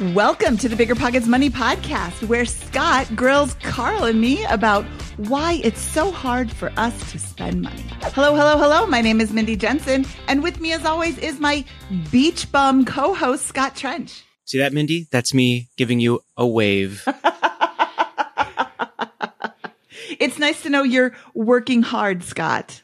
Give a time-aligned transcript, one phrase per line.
[0.00, 4.86] Welcome to the Bigger Pockets Money Podcast, where Scott grills Carl and me about
[5.18, 7.84] why it's so hard for us to spend money.
[8.00, 8.86] Hello, hello, hello.
[8.86, 11.62] My name is Mindy Jensen, and with me, as always, is my
[12.10, 14.24] beach bum co host, Scott Trench.
[14.46, 15.08] See that, Mindy?
[15.10, 17.06] That's me giving you a wave.
[20.18, 22.81] it's nice to know you're working hard, Scott.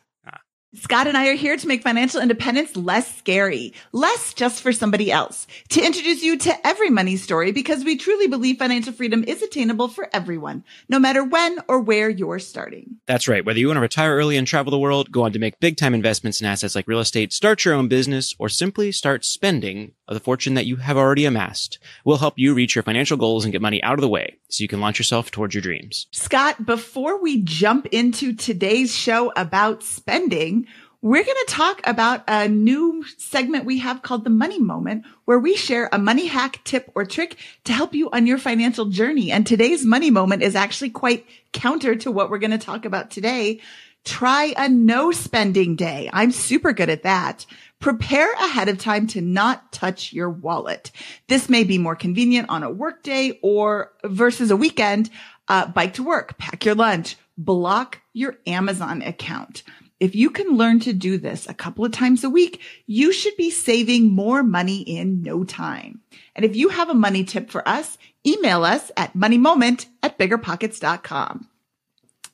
[0.75, 5.11] Scott and I are here to make financial independence less scary, less just for somebody
[5.11, 9.40] else, to introduce you to every money story because we truly believe financial freedom is
[9.40, 12.96] attainable for everyone, no matter when or where you're starting.
[13.07, 13.46] That's right.
[13.46, 15.79] Whether you want to retire early and travel the world, go on to make big
[15.79, 19.93] time investments in assets like real estate, start your own business, or simply start spending
[20.09, 23.45] of the fortune that you have already amassed, we'll help you reach your financial goals
[23.45, 26.07] and get money out of the way so you can launch yourself towards your dreams.
[26.12, 30.67] Scott, before we jump into today's show about spending,
[31.00, 35.39] we're going to talk about a new segment we have called the money moment where
[35.39, 39.30] we share a money hack tip or trick to help you on your financial journey.
[39.30, 43.12] And today's money moment is actually quite counter to what we're going to talk about
[43.12, 43.61] today.
[44.05, 46.11] Try a no spending day.
[46.12, 47.47] I'm super good at that.
[47.78, 50.91] Prepare ahead of time to not touch your wallet.
[51.28, 55.11] This may be more convenient on a workday or versus a weekend.
[55.47, 59.62] Uh, bike to work, pack your lunch, block your Amazon account.
[60.01, 63.37] If you can learn to do this a couple of times a week, you should
[63.37, 66.01] be saving more money in no time.
[66.37, 71.49] And if you have a money tip for us, email us at moneymoment at biggerpockets.com.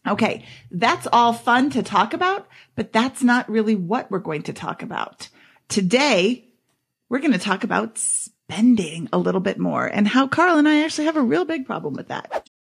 [0.06, 0.44] Okay.
[0.70, 4.82] That's all fun to talk about, but that's not really what we're going to talk
[4.82, 5.30] about.
[5.68, 6.46] Today,
[7.08, 10.84] we're going to talk about spending a little bit more and how Carl and I
[10.84, 12.48] actually have a real big problem with that.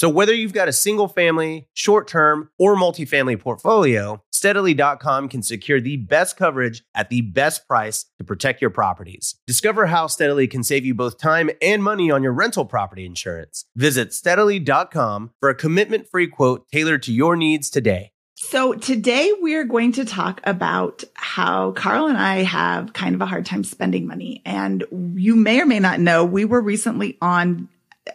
[0.00, 5.78] So whether you've got a single family, short term, or multifamily portfolio, steadily.com can secure
[5.78, 9.34] the best coverage at the best price to protect your properties.
[9.46, 13.66] Discover how Steadily can save you both time and money on your rental property insurance.
[13.76, 18.12] Visit steadily.com for a commitment free quote tailored to your needs today.
[18.36, 23.26] So today we're going to talk about how Carl and I have kind of a
[23.26, 24.40] hard time spending money.
[24.46, 24.82] And
[25.14, 27.68] you may or may not know, we were recently on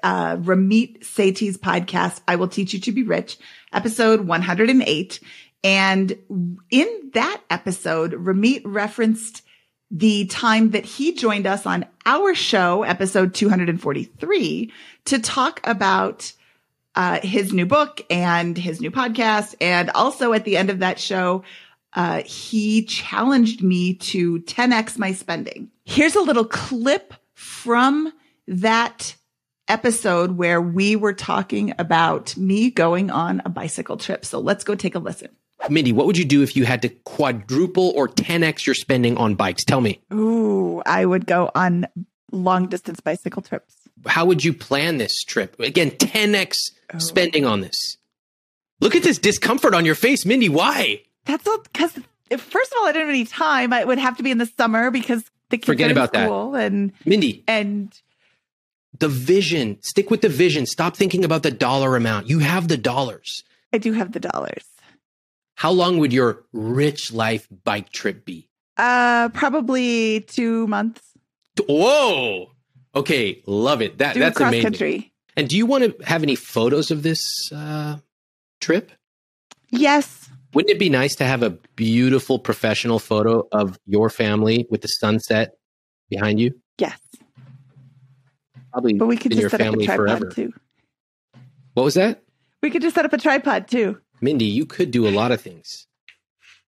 [0.03, 3.37] uh, Ramit Sethi's podcast, I Will Teach You to Be Rich,
[3.73, 5.19] episode 108.
[5.63, 6.17] And
[6.69, 9.41] in that episode, Ramit referenced
[9.91, 14.71] the time that he joined us on our show, episode 243,
[15.05, 16.31] to talk about
[16.95, 19.55] uh, his new book and his new podcast.
[19.61, 21.43] And also at the end of that show,
[21.93, 25.71] uh, he challenged me to 10x my spending.
[25.85, 28.11] Here's a little clip from
[28.47, 29.15] that
[29.67, 34.25] episode where we were talking about me going on a bicycle trip.
[34.25, 35.29] So let's go take a listen.
[35.69, 39.35] Mindy, what would you do if you had to quadruple or 10x your spending on
[39.35, 39.63] bikes?
[39.63, 39.99] Tell me.
[40.13, 41.87] Ooh, I would go on
[42.31, 43.73] long distance bicycle trips.
[44.05, 45.59] How would you plan this trip?
[45.59, 46.99] Again, 10x Oh.
[46.99, 47.97] spending on this.
[48.79, 50.49] Look at this discomfort on your face, Mindy.
[50.49, 51.01] Why?
[51.25, 51.93] That's because
[52.37, 53.73] first of all, I don't have any time.
[53.73, 56.13] I would have to be in the summer because the kids Forget are in about
[56.13, 56.25] that.
[56.27, 57.91] school and Mindy, and
[58.99, 59.77] the vision.
[59.81, 60.65] Stick with the vision.
[60.65, 62.27] Stop thinking about the dollar amount.
[62.29, 63.43] You have the dollars.
[63.73, 64.63] I do have the dollars.
[65.55, 68.49] How long would your rich life bike trip be?
[68.77, 71.01] Uh, probably two months.
[71.67, 72.51] Whoa.
[72.95, 73.97] Okay, love it.
[73.99, 74.63] That Do that's cross amazing.
[74.63, 75.13] country.
[75.37, 77.97] And do you want to have any photos of this uh,
[78.61, 78.91] trip?
[79.69, 80.29] Yes.
[80.53, 84.87] Wouldn't it be nice to have a beautiful professional photo of your family with the
[84.87, 85.55] sunset
[86.09, 86.53] behind you?
[86.77, 86.97] Yes.
[88.75, 90.29] Probably But we could in your just set up a tripod forever.
[90.29, 90.51] too.
[91.75, 92.21] What was that?
[92.61, 93.99] We could just set up a tripod too.
[94.19, 95.87] Mindy, you could do a lot of things.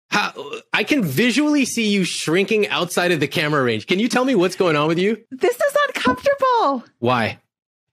[0.10, 0.34] How,
[0.74, 3.88] I can visually see you shrinking outside of the camera range.
[3.88, 5.24] Can you tell me what's going on with you?
[5.32, 7.40] This is uncomfortable Why?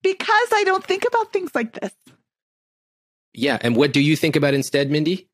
[0.02, 1.92] because I don't think about things like this.
[3.32, 5.28] Yeah, and what do you think about instead, Mindy?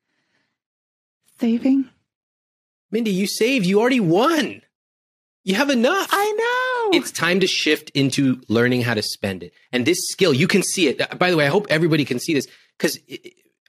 [1.39, 1.89] Saving.
[2.91, 3.65] Mindy, you saved.
[3.65, 4.61] You already won.
[5.43, 6.07] You have enough.
[6.11, 6.68] I know.
[6.91, 9.53] It's time to shift into learning how to spend it.
[9.71, 11.01] And this skill, you can see it.
[11.01, 12.47] Uh, By the way, I hope everybody can see this
[12.77, 12.99] because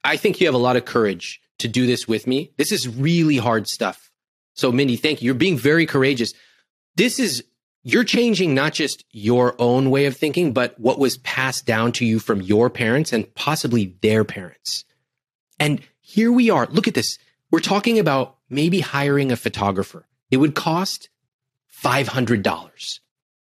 [0.04, 2.52] I think you have a lot of courage to do this with me.
[2.56, 4.10] This is really hard stuff.
[4.54, 5.26] So, Mindy, thank you.
[5.26, 6.32] You're being very courageous.
[6.96, 7.44] This is,
[7.82, 12.06] you're changing not just your own way of thinking, but what was passed down to
[12.06, 14.84] you from your parents and possibly their parents.
[15.58, 16.66] And here we are.
[16.66, 17.18] Look at this.
[17.50, 20.06] We're talking about maybe hiring a photographer.
[20.30, 21.08] It would cost
[21.82, 23.00] $500.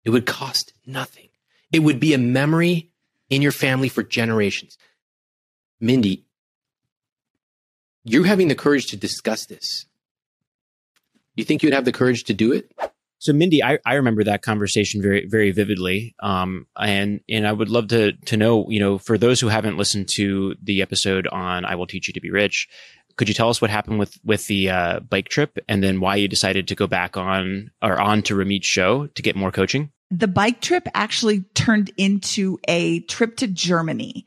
[0.07, 1.29] It would cost nothing.
[1.73, 2.93] It would be a memory
[3.29, 4.79] in your family for generations.
[5.81, 6.25] Mindy,
[8.05, 9.87] you're having the courage to discuss this.
[11.35, 12.73] You think you'd have the courage to do it?
[13.19, 17.69] So Mindy, I, I remember that conversation very very vividly, um, and and I would
[17.69, 21.65] love to to know, you know, for those who haven't listened to the episode on
[21.65, 22.69] "I Will Teach You to Be Rich,"
[23.17, 26.17] could you tell us what happened with with the uh, bike trip, and then why
[26.17, 29.91] you decided to go back on or on to Ramit's show to get more coaching?
[30.11, 34.27] The bike trip actually turned into a trip to Germany.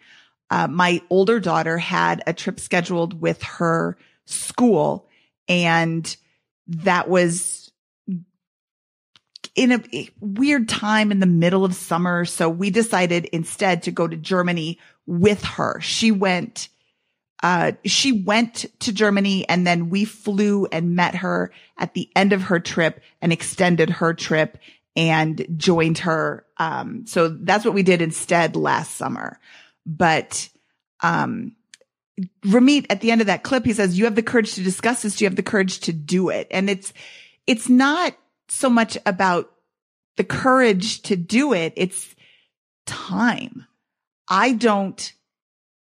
[0.49, 5.07] Uh, my older daughter had a trip scheduled with her school,
[5.47, 6.15] and
[6.67, 7.71] that was
[9.55, 12.25] in a weird time in the middle of summer.
[12.25, 15.79] So we decided instead to go to Germany with her.
[15.81, 16.69] She went,
[17.43, 22.31] uh, she went to Germany and then we flew and met her at the end
[22.31, 24.57] of her trip and extended her trip
[24.99, 26.45] and joined her.
[26.57, 29.39] Um, so that's what we did instead last summer.
[29.85, 30.49] But,
[30.99, 31.55] um,
[32.43, 35.03] Ramit at the end of that clip, he says, you have the courage to discuss
[35.03, 35.21] this.
[35.21, 36.47] You have the courage to do it.
[36.51, 36.91] And it's,
[37.47, 38.13] it's not
[38.49, 39.49] so much about
[40.17, 41.71] the courage to do it.
[41.77, 42.13] It's
[42.85, 43.65] time.
[44.27, 45.13] I don't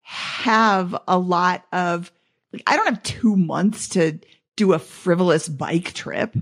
[0.02, 2.12] have a lot of,
[2.52, 4.20] like, I don't have two months to
[4.58, 6.36] do a frivolous bike trip.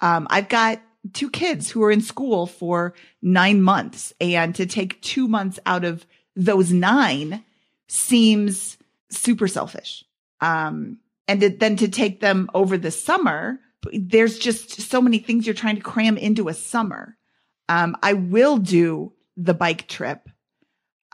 [0.00, 0.82] Um, I've got
[1.12, 5.84] two kids who are in school for nine months and to take two months out
[5.84, 6.06] of
[6.36, 7.44] those nine
[7.88, 8.78] seems
[9.10, 10.04] super selfish.
[10.40, 13.58] Um, and to, then to take them over the summer,
[13.92, 17.16] there's just so many things you're trying to cram into a summer.
[17.68, 20.28] Um, I will do the bike trip.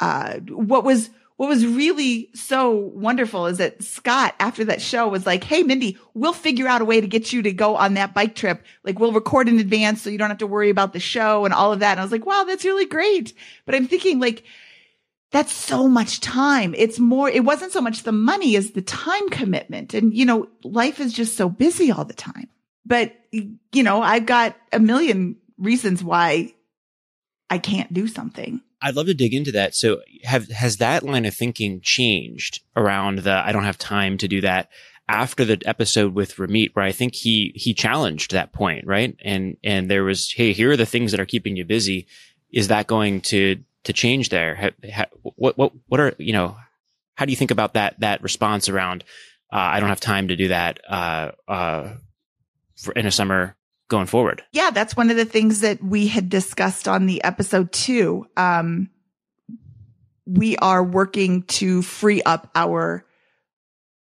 [0.00, 5.24] Uh, what was, what was really so wonderful is that Scott, after that show, was
[5.24, 8.12] like, Hey, Mindy, we'll figure out a way to get you to go on that
[8.12, 8.64] bike trip.
[8.82, 11.54] Like, we'll record in advance so you don't have to worry about the show and
[11.54, 11.92] all of that.
[11.92, 13.34] And I was like, wow, that's really great.
[13.66, 14.42] But I'm thinking, like,
[15.30, 16.74] that's so much time.
[16.76, 19.94] It's more, it wasn't so much the money as the time commitment.
[19.94, 22.48] And, you know, life is just so busy all the time.
[22.84, 26.52] But, you know, I've got a million reasons why
[27.48, 28.60] I can't do something.
[28.80, 29.74] I'd love to dig into that.
[29.74, 34.28] So, have has that line of thinking changed around the I don't have time to
[34.28, 34.70] do that
[35.08, 39.16] after the episode with Ramit, where I think he he challenged that point, right?
[39.24, 42.06] And and there was, hey, here are the things that are keeping you busy.
[42.52, 44.54] Is that going to to change there?
[44.54, 46.56] Ha, ha, what what what are you know?
[47.14, 49.02] How do you think about that that response around?
[49.52, 51.94] Uh, I don't have time to do that uh, uh,
[52.76, 53.56] for, in a summer
[53.88, 54.42] going forward.
[54.52, 58.26] Yeah, that's one of the things that we had discussed on the episode too.
[58.36, 58.90] Um,
[60.26, 63.04] we are working to free up our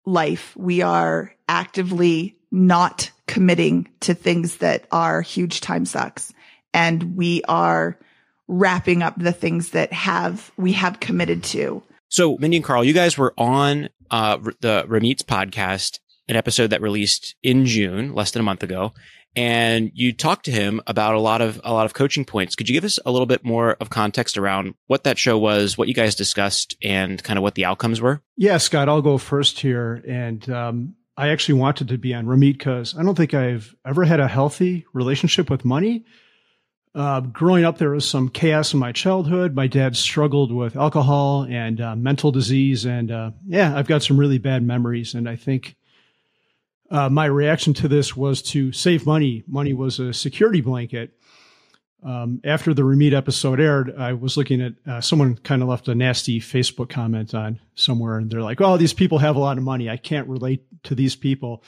[0.06, 0.56] life.
[0.56, 6.32] We are actively not committing to things that are huge time sucks.
[6.72, 7.98] And we are
[8.46, 11.82] wrapping up the things that have, we have committed to.
[12.08, 16.80] So, Mindy and Carl, you guys were on uh, the Ramit's podcast, an episode that
[16.80, 18.92] released in June, less than a month ago,
[19.36, 22.54] and you talked to him about a lot of a lot of coaching points.
[22.54, 25.76] Could you give us a little bit more of context around what that show was,
[25.76, 28.22] what you guys discussed, and kind of what the outcomes were?
[28.36, 32.58] Yeah, Scott, I'll go first here, and um, I actually wanted to be on Ramit
[32.58, 36.04] because I don't think I've ever had a healthy relationship with money.
[36.94, 39.54] Uh, growing up, there was some chaos in my childhood.
[39.54, 44.18] My dad struggled with alcohol and uh, mental disease, and uh, yeah, I've got some
[44.18, 45.14] really bad memories.
[45.14, 45.74] And I think
[46.94, 49.42] uh, my reaction to this was to save money.
[49.48, 51.12] Money was a security blanket.
[52.04, 55.88] Um, after the Ramit episode aired, I was looking at uh, someone kind of left
[55.88, 59.58] a nasty Facebook comment on somewhere, and they're like, "Oh, these people have a lot
[59.58, 59.90] of money.
[59.90, 61.64] I can't relate to these people."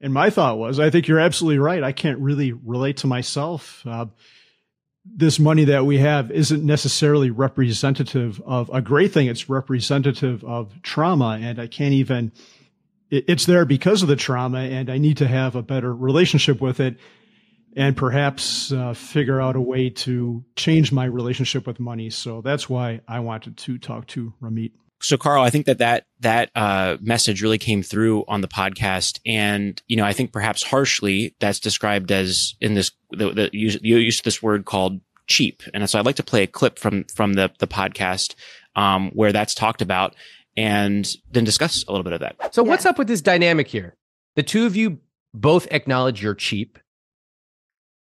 [0.00, 1.84] And my thought was, I think you're absolutely right.
[1.84, 3.86] I can't really relate to myself.
[3.86, 4.06] Uh,
[5.04, 9.28] this money that we have isn't necessarily representative of a great thing.
[9.28, 12.32] It's representative of trauma, and I can't even
[13.10, 16.80] it's there because of the trauma and I need to have a better relationship with
[16.80, 16.96] it
[17.76, 22.10] and perhaps uh, figure out a way to change my relationship with money.
[22.10, 24.72] So that's why I wanted to talk to Ramit.
[25.02, 29.18] So, Carl, I think that that that uh, message really came through on the podcast,
[29.24, 33.78] and you know, I think perhaps harshly that's described as in this the, the use,
[33.80, 37.04] you use this word called cheap, and so I'd like to play a clip from
[37.04, 38.34] from the the podcast
[38.76, 40.14] um, where that's talked about
[40.56, 42.54] and then discuss a little bit of that.
[42.54, 42.70] So, yeah.
[42.70, 43.96] what's up with this dynamic here?
[44.36, 44.98] The two of you
[45.34, 46.78] both acknowledge you're cheap.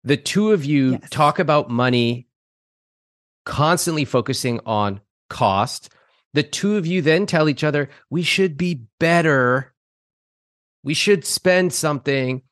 [0.05, 1.11] The two of you yes.
[1.11, 2.29] talk about money,
[3.45, 5.91] constantly focusing on cost.
[6.35, 9.75] The two of you then tell each other, we should be better.
[10.83, 12.43] We should spend something,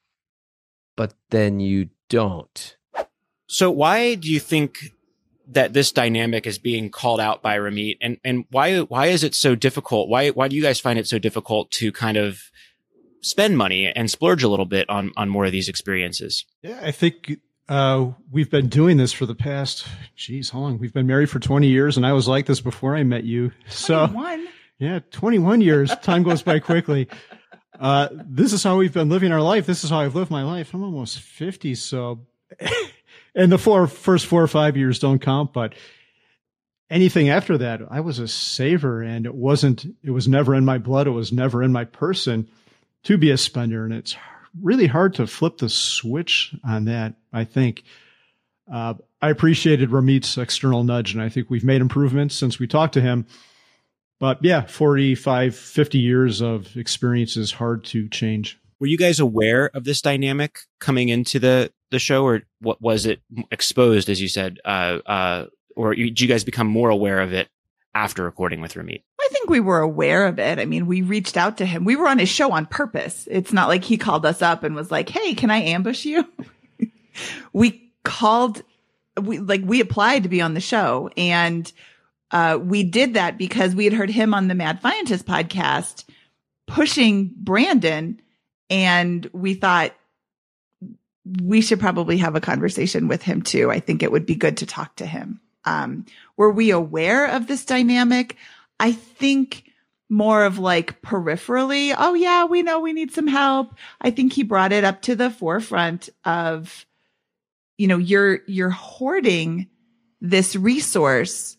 [0.96, 2.76] but then you don't.
[3.48, 4.92] So, why do you think
[5.48, 9.34] that this dynamic is being called out by Ramit and and why why is it
[9.34, 10.08] so difficult?
[10.08, 12.40] Why why do you guys find it so difficult to kind of
[13.20, 16.44] spend money and splurge a little bit on on more of these experiences?
[16.62, 17.38] Yeah, I think
[17.68, 20.78] uh, we've been doing this for the past, geez, how long?
[20.78, 23.50] We've been married for 20 years, and I was like this before I met you.
[23.68, 24.48] So, 21.
[24.78, 25.90] yeah, 21 years.
[26.02, 27.08] Time goes by quickly.
[27.78, 29.66] Uh, this is how we've been living our life.
[29.66, 30.74] This is how I've lived my life.
[30.74, 32.26] I'm almost 50, so
[33.36, 35.74] and the four first four or five years don't count, but
[36.90, 40.78] anything after that, I was a saver and it wasn't, it was never in my
[40.78, 41.06] blood.
[41.06, 42.48] It was never in my person
[43.04, 43.84] to be a spender.
[43.84, 44.16] And it's
[44.60, 47.84] really hard to flip the switch on that, I think.
[48.72, 52.94] Uh, I appreciated Ramit's external nudge and I think we've made improvements since we talked
[52.94, 53.26] to him.
[54.18, 58.58] But yeah, 45, 50 years of experience is hard to change.
[58.80, 63.06] Were you guys aware of this dynamic coming into the the show, or what was
[63.06, 67.32] it exposed, as you said, uh, uh, or did you guys become more aware of
[67.32, 67.48] it
[67.94, 69.02] after recording with Ramit?
[69.20, 70.58] I think we were aware of it.
[70.58, 71.84] I mean, we reached out to him.
[71.84, 73.28] We were on his show on purpose.
[73.30, 76.24] It's not like he called us up and was like, "Hey, can I ambush you?"
[77.52, 78.62] we called,
[79.20, 81.70] we like we applied to be on the show, and
[82.30, 86.04] uh, we did that because we had heard him on the Mad Fientist podcast
[86.66, 88.20] pushing Brandon,
[88.70, 89.92] and we thought
[91.42, 93.70] we should probably have a conversation with him too.
[93.70, 95.40] I think it would be good to talk to him.
[95.64, 96.06] Um,
[96.36, 98.36] were we aware of this dynamic?
[98.78, 99.64] I think
[100.08, 101.94] more of like peripherally.
[101.96, 103.74] Oh yeah, we know we need some help.
[104.00, 106.86] I think he brought it up to the forefront of,
[107.76, 109.68] you know, you're, you're hoarding
[110.20, 111.56] this resource.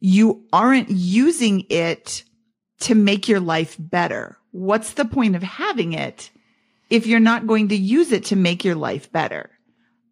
[0.00, 2.22] You aren't using it
[2.80, 4.36] to make your life better.
[4.52, 6.30] What's the point of having it
[6.90, 9.50] if you're not going to use it to make your life better.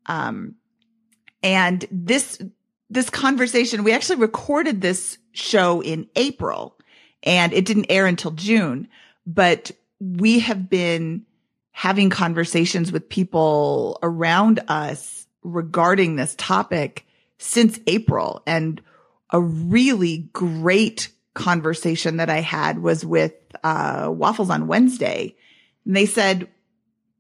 [0.06, 0.56] Um,
[1.42, 2.40] and this,
[2.90, 6.76] this conversation, we actually recorded this show in April
[7.22, 8.88] and it didn't air until June,
[9.26, 11.24] but we have been
[11.72, 17.06] having conversations with people around us regarding this topic
[17.38, 18.42] since April.
[18.46, 18.80] And
[19.30, 25.36] a really great conversation that I had was with uh, Waffles on Wednesday.
[25.84, 26.48] And they said,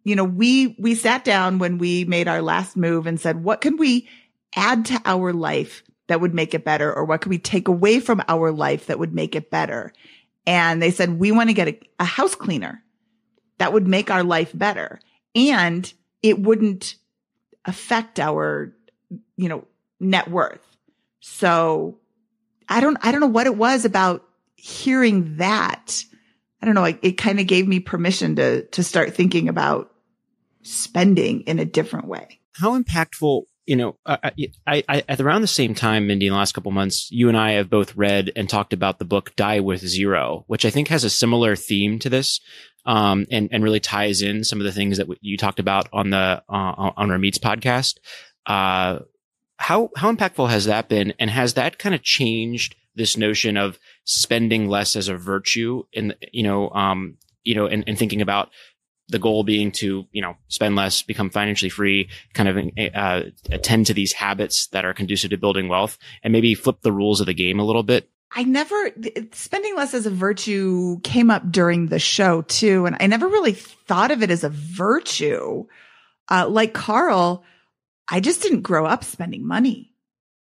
[0.06, 3.60] you know, we, we sat down when we made our last move and said, what
[3.60, 4.08] can we
[4.54, 6.94] add to our life that would make it better?
[6.94, 9.92] Or what can we take away from our life that would make it better?
[10.46, 12.84] And they said, we want to get a, a house cleaner
[13.58, 15.00] that would make our life better.
[15.34, 16.94] And it wouldn't
[17.64, 18.72] affect our,
[19.36, 19.64] you know,
[19.98, 20.64] net worth.
[21.18, 21.98] So
[22.68, 26.04] I don't, I don't know what it was about hearing that.
[26.62, 26.84] I don't know.
[26.84, 29.90] It, it kind of gave me permission to, to start thinking about
[30.66, 32.40] spending in a different way.
[32.52, 34.32] How impactful you know, I,
[34.66, 37.36] I, I, at around the same time, Mindy, in the last couple months, you and
[37.36, 40.88] I have both read and talked about the book Die with Zero, which I think
[40.88, 42.40] has a similar theme to this,
[42.84, 46.10] um, and and really ties in some of the things that you talked about on
[46.10, 47.96] the uh, on Ramit's podcast.
[48.46, 49.00] Uh,
[49.56, 53.78] how how impactful has that been, and has that kind of changed this notion of
[54.04, 58.50] spending less as a virtue, in you know, um, you know, and, and thinking about
[59.08, 63.86] the goal being to, you know, spend less, become financially free, kind of uh, attend
[63.86, 67.26] to these habits that are conducive to building wealth and maybe flip the rules of
[67.26, 68.10] the game a little bit?
[68.32, 68.90] I never,
[69.32, 72.86] spending less as a virtue came up during the show too.
[72.86, 75.66] And I never really thought of it as a virtue.
[76.28, 77.44] Uh, like Carl,
[78.08, 79.92] I just didn't grow up spending money.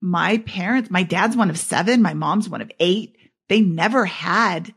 [0.00, 3.16] My parents, my dad's one of seven, my mom's one of eight.
[3.48, 4.72] They never had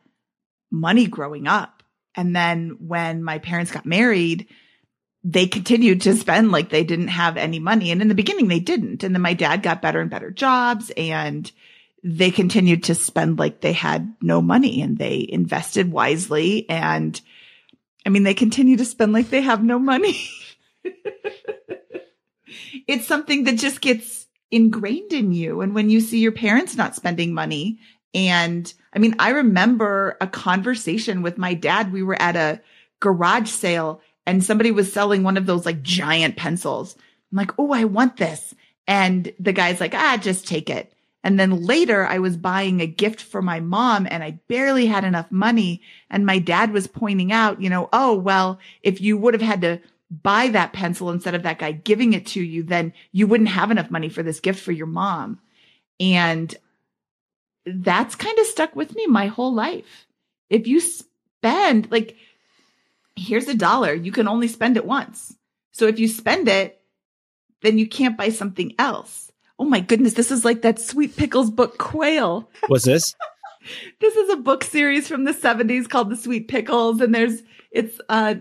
[0.72, 1.75] money growing up.
[2.16, 4.48] And then when my parents got married,
[5.24, 7.92] they continued to spend like they didn't have any money.
[7.92, 9.04] And in the beginning, they didn't.
[9.04, 11.52] And then my dad got better and better jobs and
[12.04, 16.70] they continued to spend like they had no money and they invested wisely.
[16.70, 17.20] And
[18.06, 20.30] I mean, they continue to spend like they have no money.
[22.88, 25.62] it's something that just gets ingrained in you.
[25.62, 27.80] And when you see your parents not spending money
[28.16, 31.92] and I mean, I remember a conversation with my dad.
[31.92, 32.62] We were at a
[33.02, 36.96] garage sale and somebody was selling one of those like giant pencils.
[37.32, 38.56] I'm like, Oh, I want this.
[38.88, 40.94] And the guy's like, ah, just take it.
[41.24, 45.04] And then later I was buying a gift for my mom and I barely had
[45.04, 45.82] enough money.
[46.10, 49.62] And my dad was pointing out, you know, oh, well, if you would have had
[49.62, 49.82] to
[50.12, 53.72] buy that pencil instead of that guy giving it to you, then you wouldn't have
[53.72, 55.40] enough money for this gift for your mom.
[56.00, 56.56] And
[57.66, 60.08] that's kind of stuck with me my whole life.
[60.50, 62.16] If you spend like,
[63.16, 65.36] here's a dollar, you can only spend it once.
[65.72, 66.82] So if you spend it,
[67.62, 69.32] then you can't buy something else.
[69.58, 72.50] Oh my goodness, this is like that Sweet Pickles book Quail.
[72.68, 73.16] What's this?
[74.00, 77.42] this is a book series from the 70s called The Sweet Pickles and there's
[77.72, 78.36] it's uh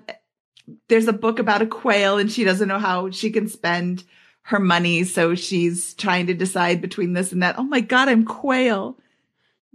[0.89, 4.05] there's a book about a quail and she doesn't know how she can spend
[4.43, 7.59] her money so she's trying to decide between this and that.
[7.59, 8.99] Oh my god, I'm quail.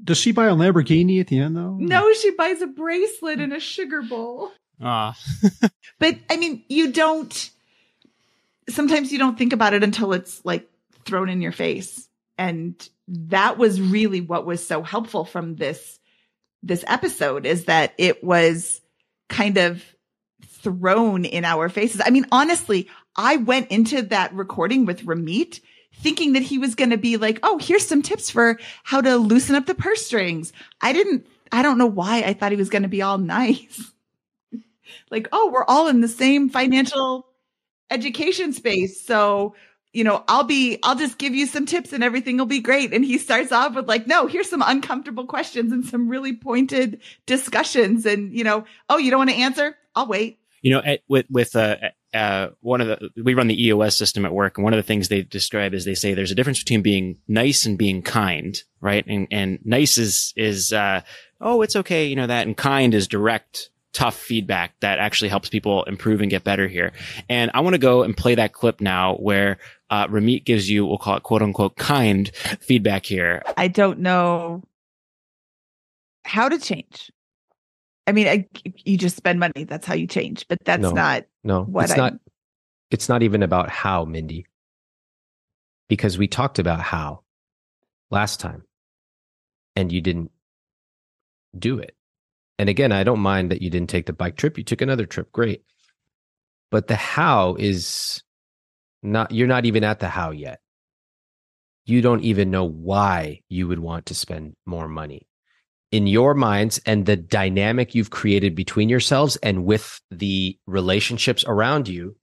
[0.03, 1.75] Does she buy a Lamborghini at the end though?
[1.77, 4.51] No, she buys a bracelet and a sugar bowl.
[4.81, 5.17] Ah.
[5.99, 7.51] but I mean, you don't
[8.69, 10.69] sometimes you don't think about it until it's like
[11.05, 12.07] thrown in your face.
[12.37, 12.75] And
[13.07, 15.99] that was really what was so helpful from this
[16.61, 18.81] this episode is that it was
[19.29, 19.83] kind of
[20.45, 22.01] thrown in our faces.
[22.03, 25.61] I mean, honestly, I went into that recording with Ramit
[25.95, 29.17] thinking that he was going to be like, Oh, here's some tips for how to
[29.17, 30.53] loosen up the purse strings.
[30.81, 33.91] I didn't, I don't know why I thought he was going to be all nice.
[35.11, 37.27] like, Oh, we're all in the same financial
[37.89, 39.01] education space.
[39.05, 39.55] So,
[39.93, 42.93] you know, I'll be, I'll just give you some tips and everything will be great.
[42.93, 47.01] And he starts off with like, no, here's some uncomfortable questions and some really pointed
[47.25, 48.05] discussions.
[48.05, 49.75] And, you know, oh, you don't want to answer?
[49.95, 50.39] I'll wait.
[50.61, 51.77] You know, at, with, with, uh,
[52.13, 54.83] uh, one of the we run the EOS system at work, and one of the
[54.83, 58.61] things they describe is they say there's a difference between being nice and being kind,
[58.81, 59.05] right?
[59.07, 61.01] And and nice is is uh,
[61.39, 65.49] oh it's okay, you know that, and kind is direct, tough feedback that actually helps
[65.49, 66.93] people improve and get better here.
[67.29, 69.57] And I want to go and play that clip now where
[69.89, 73.43] uh, Ramit gives you, we'll call it quote unquote kind feedback here.
[73.57, 74.63] I don't know
[76.25, 77.11] how to change.
[78.09, 78.47] I mean, I,
[78.85, 79.65] you just spend money.
[79.65, 80.47] That's how you change.
[80.49, 81.61] But that's no, not no.
[81.63, 82.13] What it's I, not.
[82.89, 84.47] It's not even about how, Mindy,
[85.87, 87.21] because we talked about how
[88.09, 88.63] last time,
[89.75, 90.31] and you didn't
[91.57, 91.95] do it.
[92.57, 94.57] And again, I don't mind that you didn't take the bike trip.
[94.57, 95.31] You took another trip.
[95.31, 95.63] Great.
[96.71, 98.23] But the how is
[99.03, 99.31] not.
[99.31, 100.61] You're not even at the how yet.
[101.85, 105.28] You don't even know why you would want to spend more money
[105.91, 111.87] in your minds and the dynamic you've created between yourselves and with the relationships around
[111.87, 112.15] you,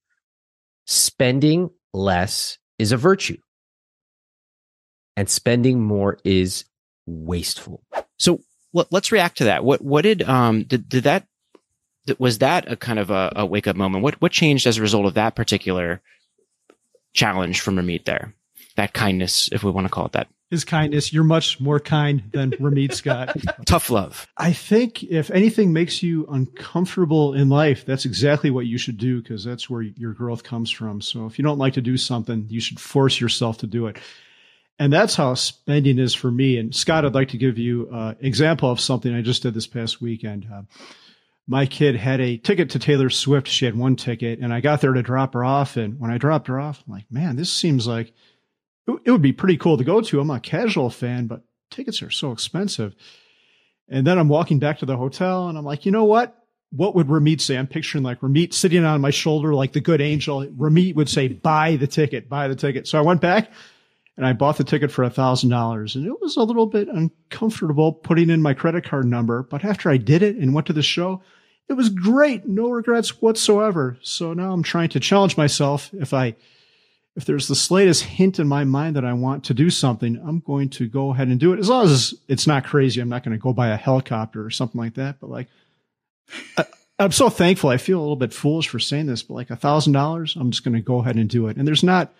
[0.87, 3.38] spending less is a virtue
[5.16, 6.64] and spending more is
[7.07, 7.83] wasteful.
[8.18, 8.40] So
[8.72, 9.64] let, us react to that.
[9.64, 11.26] What, what did, um, did, did that,
[12.18, 14.05] was that a kind of a, a wake up moment?
[14.05, 16.02] What, what changed as a result of that particular
[17.14, 18.35] challenge from Ramit there?
[18.76, 21.12] That kindness, if we want to call it that his kindness.
[21.12, 23.37] You're much more kind than Ramit Scott.
[23.66, 24.26] Tough love.
[24.37, 29.20] I think if anything makes you uncomfortable in life, that's exactly what you should do
[29.20, 31.00] because that's where your growth comes from.
[31.00, 33.98] So if you don't like to do something, you should force yourself to do it.
[34.78, 36.59] And that's how spending is for me.
[36.59, 39.54] And Scott, I'd like to give you an uh, example of something I just did
[39.54, 40.46] this past weekend.
[40.52, 40.62] Uh,
[41.48, 43.48] my kid had a ticket to Taylor Swift.
[43.48, 45.76] She had one ticket, and I got there to drop her off.
[45.76, 48.12] And when I dropped her off, I'm like, man, this seems like
[48.87, 50.20] it would be pretty cool to go to.
[50.20, 52.94] I'm a casual fan, but tickets are so expensive.
[53.88, 56.37] And then I'm walking back to the hotel, and I'm like, you know what?
[56.70, 57.57] What would Ramit say?
[57.57, 60.44] I'm picturing like Ramit sitting on my shoulder like the good angel.
[60.46, 62.88] Ramit would say, buy the ticket, buy the ticket.
[62.88, 63.53] So I went back
[64.16, 66.88] and I bought the ticket for a thousand dollars and it was a little bit
[66.88, 69.44] uncomfortable putting in my credit card number.
[69.44, 71.22] But after I did it and went to the show,
[71.68, 72.46] it was great.
[72.46, 73.96] No regrets whatsoever.
[74.03, 75.90] So now I'm trying to challenge myself.
[75.94, 76.35] If I,
[77.16, 80.40] if there's the slightest hint in my mind that I want to do something, I'm
[80.40, 81.59] going to go ahead and do it.
[81.59, 83.00] As long as it's not crazy.
[83.00, 85.18] I'm not going to go buy a helicopter or something like that.
[85.18, 85.48] But like,
[86.59, 86.66] I,
[86.98, 87.70] I'm so thankful.
[87.70, 90.50] I feel a little bit foolish for saying this, but like a thousand dollars, I'm
[90.50, 91.57] just going to go ahead and do it.
[91.57, 92.12] And there's not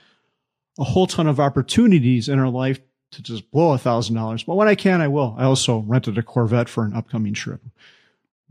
[0.79, 2.81] a whole ton of opportunities in our life
[3.13, 4.45] to just blow a thousand dollars.
[4.45, 5.35] But when I can, I will.
[5.39, 7.61] I also rented a Corvette for an upcoming trip,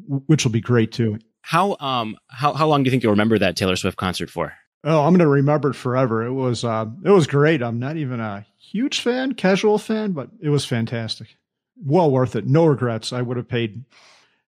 [0.08, 1.18] which will be great too.
[1.42, 4.54] How um how how long do you think you'll remember that Taylor Swift concert for?
[4.86, 6.24] Oh, I'm to remember it forever.
[6.24, 7.64] It was uh, it was great.
[7.64, 11.36] I'm not even a huge fan, casual fan, but it was fantastic.
[11.84, 12.46] Well worth it.
[12.46, 13.12] No regrets.
[13.12, 13.84] I would have paid.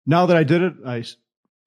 [0.05, 1.05] Now that I did it, I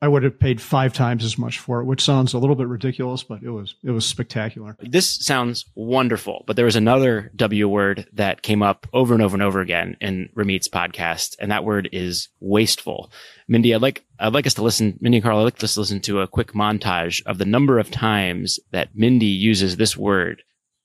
[0.02, 2.68] I would have paid five times as much for it, which sounds a little bit
[2.68, 4.78] ridiculous, but it was it was spectacular.
[4.80, 9.36] This sounds wonderful, but there was another W word that came up over and over
[9.36, 13.12] and over again in Ramit's podcast, and that word is wasteful.
[13.48, 14.98] Mindy, I'd like I'd like us to listen.
[15.02, 17.78] Mindy and Carl, I'd like us to listen to a quick montage of the number
[17.78, 20.44] of times that Mindy uses this word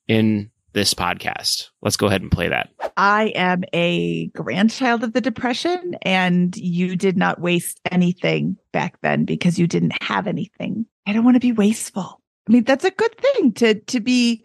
[0.09, 1.71] in this podcast.
[1.81, 2.69] Let's go ahead and play that.
[2.97, 9.25] I am a grandchild of the Depression, and you did not waste anything back then
[9.25, 10.87] because you didn't have anything.
[11.07, 12.21] I don't want to be wasteful.
[12.49, 14.45] I mean, that's a good thing to to be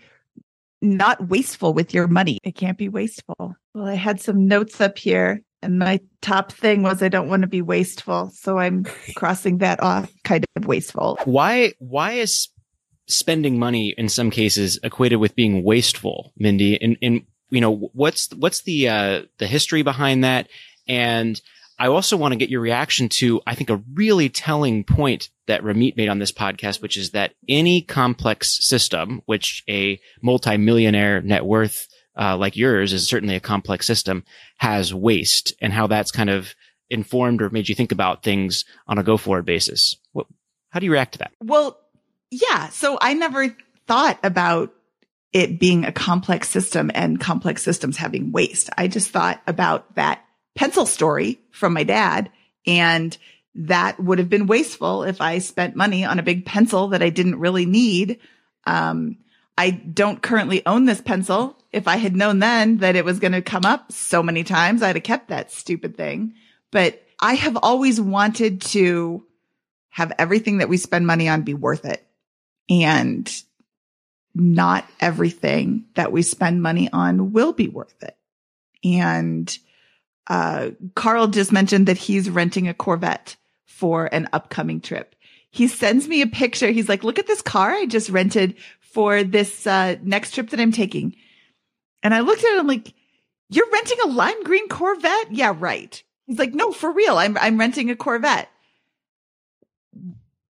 [0.82, 2.40] not wasteful with your money.
[2.44, 3.56] It can't be wasteful.
[3.74, 7.42] Well, I had some notes up here, and my top thing was I don't want
[7.42, 10.12] to be wasteful, so I'm crossing that off.
[10.24, 11.20] Kind of wasteful.
[11.26, 11.74] Why?
[11.80, 12.50] Why is
[13.10, 16.82] spending money in some cases equated with being wasteful, Mindy?
[16.82, 20.48] And, and you know, what's, what's the, uh, the history behind that?
[20.88, 21.40] And
[21.80, 25.64] I also want to get your reaction to, I think, a really telling point that
[25.64, 31.46] Ramit made on this podcast, which is that any complex system, which a multimillionaire net
[31.46, 31.88] worth
[32.20, 34.26] uh, like yours is certainly a complex system,
[34.58, 36.54] has waste and how that's kind of
[36.90, 39.96] informed or made you think about things on a go forward basis.
[40.12, 40.28] What,
[40.72, 41.32] how do you react to that?
[41.42, 41.80] Well,
[42.32, 42.70] yeah.
[42.70, 43.56] So I never
[43.88, 44.74] thought about
[45.34, 48.70] it being a complex system and complex systems having waste.
[48.78, 50.24] I just thought about that
[50.56, 52.32] pencil story from my dad
[52.66, 53.16] and
[53.56, 57.10] that would have been wasteful if I spent money on a big pencil that I
[57.10, 58.20] didn't really need.
[58.66, 59.18] Um,
[59.58, 61.58] I don't currently own this pencil.
[61.72, 64.82] If I had known then that it was going to come up so many times,
[64.82, 66.34] I'd have kept that stupid thing.
[66.72, 69.26] But I have always wanted to
[69.90, 72.06] have everything that we spend money on be worth it
[72.70, 73.44] and
[74.36, 78.16] not everything that we spend money on will be worth it.
[78.84, 79.58] And
[80.28, 85.16] uh, Carl just mentioned that he's renting a Corvette for an upcoming trip.
[85.52, 86.70] He sends me a picture.
[86.70, 90.60] He's like, look at this car I just rented for this uh, next trip that
[90.60, 91.16] I'm taking.
[92.04, 92.94] And I looked at it, I'm like,
[93.50, 95.32] you're renting a lime green Corvette?
[95.32, 96.02] Yeah, right.
[96.28, 97.18] He's like, no, for real.
[97.18, 98.50] I'm, I'm renting a Corvette.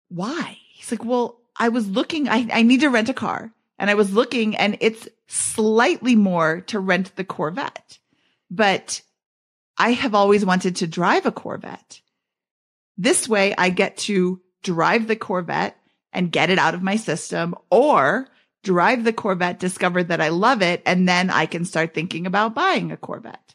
[0.07, 0.57] Why?
[0.73, 3.95] He's like, well, I was looking, I, I need to rent a car and I
[3.95, 7.99] was looking and it's slightly more to rent the Corvette,
[8.49, 9.01] but
[9.77, 12.01] I have always wanted to drive a Corvette.
[12.97, 15.77] This way I get to drive the Corvette
[16.13, 18.27] and get it out of my system or
[18.63, 22.55] drive the Corvette, discover that I love it, and then I can start thinking about
[22.55, 23.53] buying a Corvette.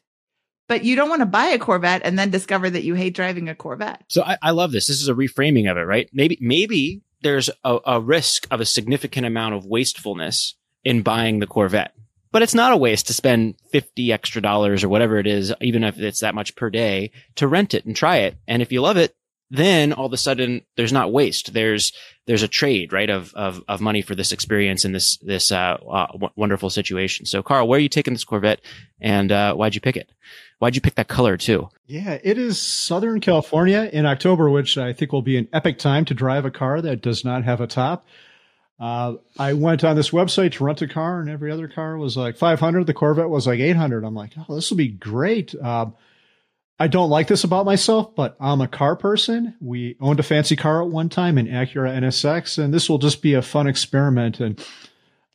[0.69, 3.49] But you don't want to buy a Corvette and then discover that you hate driving
[3.49, 4.05] a Corvette.
[4.09, 4.87] So I, I love this.
[4.87, 6.09] This is a reframing of it, right?
[6.13, 10.55] Maybe, maybe there's a, a risk of a significant amount of wastefulness
[10.85, 11.95] in buying the Corvette.
[12.33, 15.83] But it's not a waste to spend 50 extra dollars or whatever it is, even
[15.83, 18.37] if it's that much per day to rent it and try it.
[18.47, 19.15] And if you love it,
[19.51, 21.53] then all of a sudden there's not waste.
[21.53, 21.93] There's,
[22.27, 23.11] there's a trade, right?
[23.11, 27.27] Of, of, of money for this experience and this, this, uh, uh w- wonderful situation.
[27.27, 28.61] So Carl, where are you taking this Corvette
[29.01, 30.11] and, uh, why'd you pick it?
[30.61, 31.71] Why'd you pick that color too?
[31.87, 36.05] Yeah, it is Southern California in October, which I think will be an epic time
[36.05, 38.07] to drive a car that does not have a top.
[38.79, 42.17] Uh, I went on this website to rent a car, and every other car was
[42.17, 42.87] like 500.
[42.87, 44.05] The Corvette was like 800.
[44.05, 45.55] I'm like, oh, this will be great.
[45.55, 45.95] Um,
[46.81, 49.55] I don't like this about myself, but I'm a car person.
[49.61, 53.21] We owned a fancy car at one time, an Acura NSX, and this will just
[53.21, 54.41] be a fun experiment.
[54.41, 54.59] And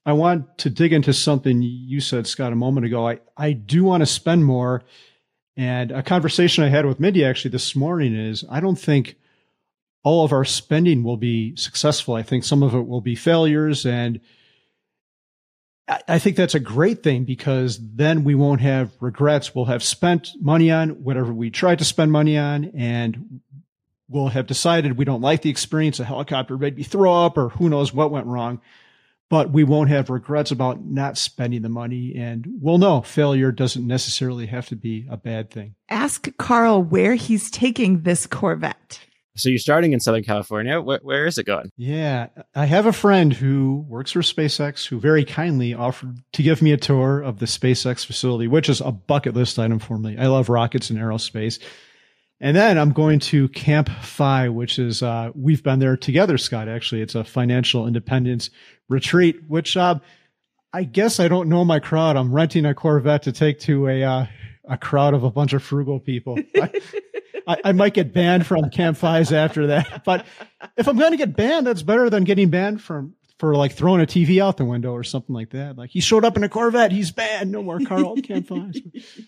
[0.07, 3.07] I want to dig into something you said, Scott, a moment ago.
[3.07, 4.81] I, I do want to spend more.
[5.55, 9.15] And a conversation I had with Mindy actually this morning is I don't think
[10.03, 12.15] all of our spending will be successful.
[12.15, 13.85] I think some of it will be failures.
[13.85, 14.19] And
[15.87, 19.53] I think that's a great thing because then we won't have regrets.
[19.53, 23.41] We'll have spent money on whatever we tried to spend money on and
[24.09, 25.99] we'll have decided we don't like the experience.
[25.99, 28.61] A helicopter made me throw up or who knows what went wrong,
[29.29, 32.15] but we won't have regrets about not spending the money.
[32.15, 35.75] And we'll know failure doesn't necessarily have to be a bad thing.
[35.89, 38.99] Ask Carl where he's taking this Corvette.
[39.37, 40.79] So you're starting in Southern California.
[40.79, 41.69] Where, where is it going?
[41.77, 46.61] Yeah, I have a friend who works for SpaceX who very kindly offered to give
[46.61, 50.17] me a tour of the SpaceX facility, which is a bucket list item for me.
[50.17, 51.59] I love rockets and aerospace.
[52.39, 56.67] And then I'm going to Camp FI, which is, uh, we've been there together, Scott,
[56.67, 57.01] actually.
[57.01, 58.49] It's a financial independence
[58.89, 59.99] retreat, which, uh,
[60.73, 62.17] I guess I don't know my crowd.
[62.17, 64.25] I'm renting a Corvette to take to a, uh,
[64.67, 66.37] a crowd of a bunch of frugal people.
[67.47, 70.03] I, I, might get banned from Camp FIs after that.
[70.03, 70.25] But
[70.77, 74.01] if I'm going to get banned, that's better than getting banned from for like throwing
[74.01, 75.77] a TV out the window or something like that.
[75.77, 77.51] Like he showed up in a Corvette, he's banned.
[77.51, 78.81] No more Carl Camp FIs.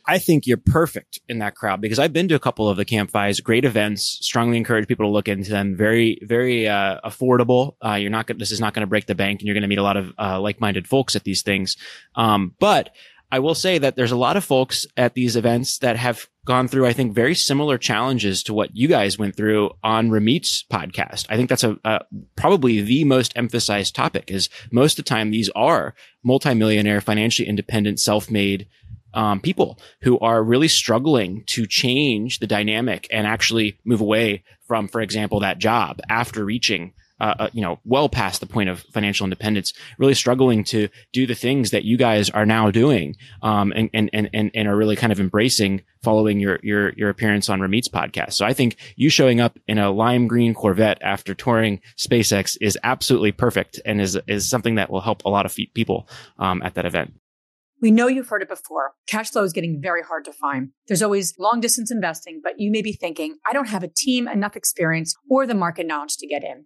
[0.06, 2.86] I think you're perfect in that crowd because I've been to a couple of the
[2.86, 4.19] Camp FIs, great events.
[4.21, 5.76] Strongly encourage people to look into them.
[5.76, 7.76] Very, very uh, affordable.
[7.86, 8.28] Uh, you're not.
[8.28, 9.84] Gonna, This is not going to break the bank, and you're going to meet a
[9.84, 11.76] lot of uh, like-minded folks at these things.
[12.15, 12.91] Um, but
[13.32, 16.70] I will say that there's a lot of folks at these events that have gone
[16.70, 21.26] through, I think, very similar challenges to what you guys went through on Ramit's podcast.
[21.30, 22.06] I think that's a, a
[22.38, 28.00] probably the most emphasized topic is most of the time these are multimillionaire, financially independent,
[28.00, 28.68] self-made
[29.13, 34.88] um, people who are really struggling to change the dynamic and actually move away from,
[34.88, 38.82] for example, that job after reaching uh, uh, you know, well past the point of
[38.93, 43.73] financial independence, really struggling to do the things that you guys are now doing, um,
[43.75, 47.60] and, and, and, and are really kind of embracing following your, your, your appearance on
[47.60, 48.34] Ramit's podcast.
[48.34, 52.77] So I think you showing up in a lime green Corvette after touring SpaceX is
[52.84, 56.08] absolutely perfect and is, is something that will help a lot of people,
[56.39, 57.13] um, at that event.
[57.80, 58.93] We know you've heard it before.
[59.08, 60.69] Cash flow is getting very hard to find.
[60.88, 64.27] There's always long distance investing, but you may be thinking, I don't have a team,
[64.27, 66.65] enough experience, or the market knowledge to get in.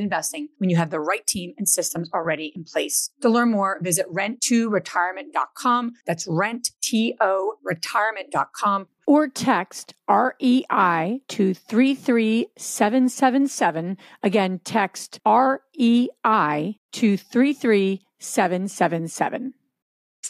[0.00, 3.10] investing when you have the right team and systems already in place.
[3.20, 5.92] To learn more, visit rent2retirement.com.
[6.06, 13.98] That's rent, T-O, retirement.com or text REI to 33777.
[14.22, 19.54] Again, text REI to 33777.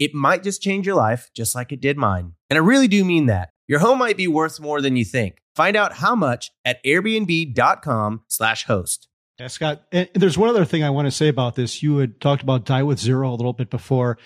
[0.00, 2.32] It might just change your life, just like it did mine.
[2.48, 3.50] And I really do mean that.
[3.68, 5.36] Your home might be worth more than you think.
[5.54, 9.06] Find out how much at airbnb.com slash host.
[9.38, 11.82] Yeah, Scott, and there's one other thing I want to say about this.
[11.82, 14.18] You had talked about die with zero a little bit before,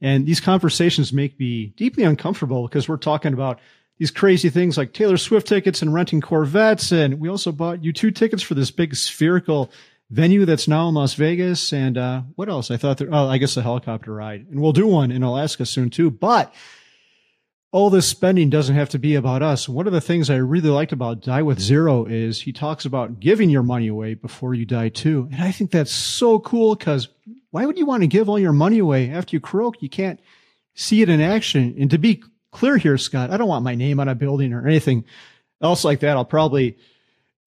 [0.00, 3.58] and these conversations make me deeply uncomfortable because we're talking about
[3.98, 6.90] these crazy things like Taylor Swift tickets and renting Corvettes.
[6.90, 9.70] And we also bought you two tickets for this big spherical
[10.12, 11.72] venue that's now in Las Vegas.
[11.72, 12.70] And, uh, what else?
[12.70, 15.66] I thought there, oh, I guess a helicopter ride and we'll do one in Alaska
[15.66, 16.10] soon too.
[16.10, 16.54] But
[17.72, 19.66] all this spending doesn't have to be about us.
[19.66, 23.18] One of the things I really liked about Die with Zero is he talks about
[23.18, 25.28] giving your money away before you die too.
[25.32, 27.08] And I think that's so cool because
[27.50, 29.80] why would you want to give all your money away after you croak?
[29.80, 30.20] You can't
[30.74, 31.74] see it in action.
[31.78, 34.66] And to be clear here, Scott, I don't want my name on a building or
[34.66, 35.04] anything
[35.62, 36.18] else like that.
[36.18, 36.76] I'll probably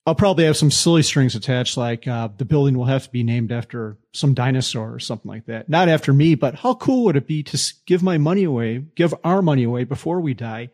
[0.08, 3.24] I'll probably have some silly strings attached, like uh, the building will have to be
[3.24, 5.68] named after some dinosaur or something like that.
[5.68, 9.15] Not after me, but how cool would it be to give my money away, give
[9.24, 10.70] our money away before we die,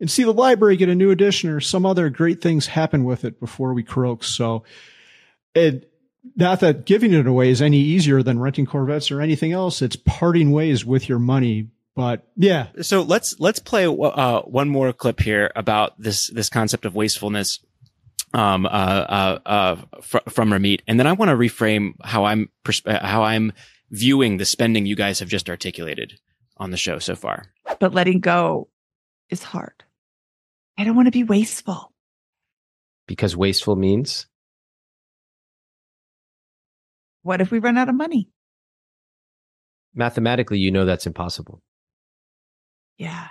[0.00, 3.24] and see the library get a new edition or some other great things happen with
[3.24, 4.24] it before we croak.
[4.24, 4.64] So,
[5.54, 5.88] it,
[6.34, 9.80] not that giving it away is any easier than renting Corvettes or anything else.
[9.80, 11.68] It's parting ways with your money.
[11.94, 12.66] But yeah.
[12.82, 17.60] So let's let's play uh, one more clip here about this this concept of wastefulness
[18.34, 22.50] um, uh, uh, uh, fr- from Ramit, and then I want to reframe how I'm
[22.64, 23.52] persp- uh, how I'm
[23.90, 26.18] viewing the spending you guys have just articulated
[26.56, 27.52] on the show so far.
[27.80, 28.68] But letting go
[29.30, 29.84] is hard.
[30.78, 31.92] I don't want to be wasteful.
[33.06, 34.26] Because wasteful means
[37.22, 38.28] What if we run out of money?
[39.94, 41.62] mathematically, you know that's impossible.
[42.98, 43.28] Yeah.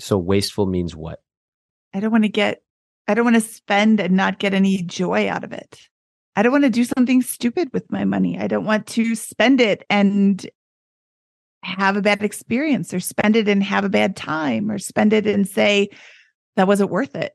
[0.00, 1.22] So wasteful means what?
[1.94, 2.62] I don't want to get,
[3.06, 5.88] I don't want to spend and not get any joy out of it.
[6.36, 8.38] I don't want to do something stupid with my money.
[8.38, 10.44] I don't want to spend it and
[11.62, 15.26] have a bad experience or spend it and have a bad time or spend it
[15.26, 15.88] and say
[16.56, 17.32] that wasn't worth it.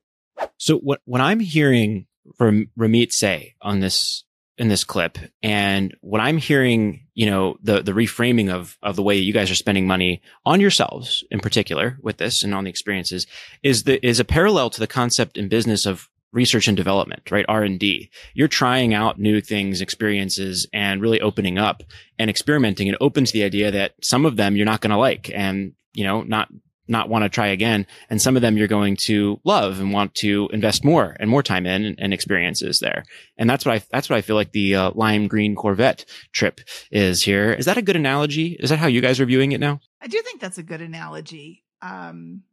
[0.57, 2.05] So what what I'm hearing
[2.37, 4.23] from Ramit say on this
[4.59, 9.03] in this clip, and what I'm hearing, you know, the the reframing of of the
[9.03, 12.69] way you guys are spending money on yourselves in particular with this and on the
[12.69, 13.25] experiences
[13.63, 17.45] is the is a parallel to the concept in business of research and development, right?
[17.47, 18.11] R and D.
[18.33, 21.81] You're trying out new things, experiences, and really opening up
[22.19, 24.97] and experimenting and open to the idea that some of them you're not going to
[24.97, 26.49] like and, you know, not
[26.89, 27.85] not want to try again.
[28.09, 31.43] And some of them you're going to love and want to invest more and more
[31.43, 33.03] time in and, and experiences there.
[33.37, 36.61] And that's what I, that's what I feel like the uh, lime green Corvette trip
[36.91, 37.51] is here.
[37.51, 38.57] Is that a good analogy?
[38.59, 39.79] Is that how you guys are viewing it now?
[40.01, 41.63] I do think that's a good analogy.
[41.81, 42.43] Um,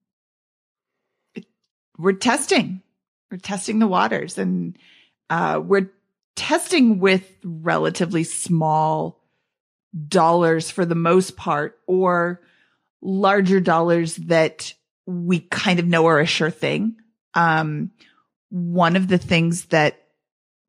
[1.99, 2.83] we're testing,
[3.31, 4.77] we're testing the waters and,
[5.31, 5.91] uh, we're
[6.37, 9.23] testing with relatively small
[10.09, 12.43] dollars for the most part or
[13.03, 14.75] larger dollars that
[15.07, 16.97] we kind of know are a sure thing.
[17.35, 17.91] Um,
[18.51, 20.03] one of the things that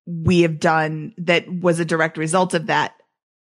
[0.06, 2.96] we have done that was a direct result of that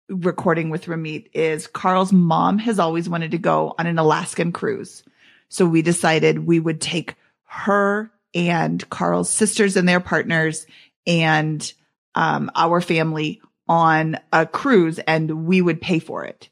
[0.08, 5.02] recording with Ramit is Carl's mom has always wanted to go on an Alaskan cruise.
[5.48, 10.66] So we decided we would take her and Carl's sisters and their partners
[11.06, 11.72] and
[12.14, 16.48] um, our family on a cruise and we would pay for it.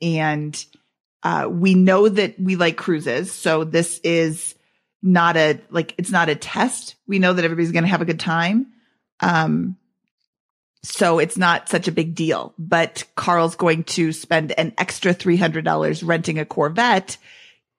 [0.00, 0.64] And
[1.22, 3.32] uh, we know that we like cruises.
[3.32, 4.54] So this is
[5.02, 6.96] not a like it's not a test.
[7.06, 8.72] We know that everybody's going to have a good time.
[9.20, 9.76] Um
[10.82, 16.06] so it's not such a big deal, but Carl's going to spend an extra $300
[16.06, 17.16] renting a Corvette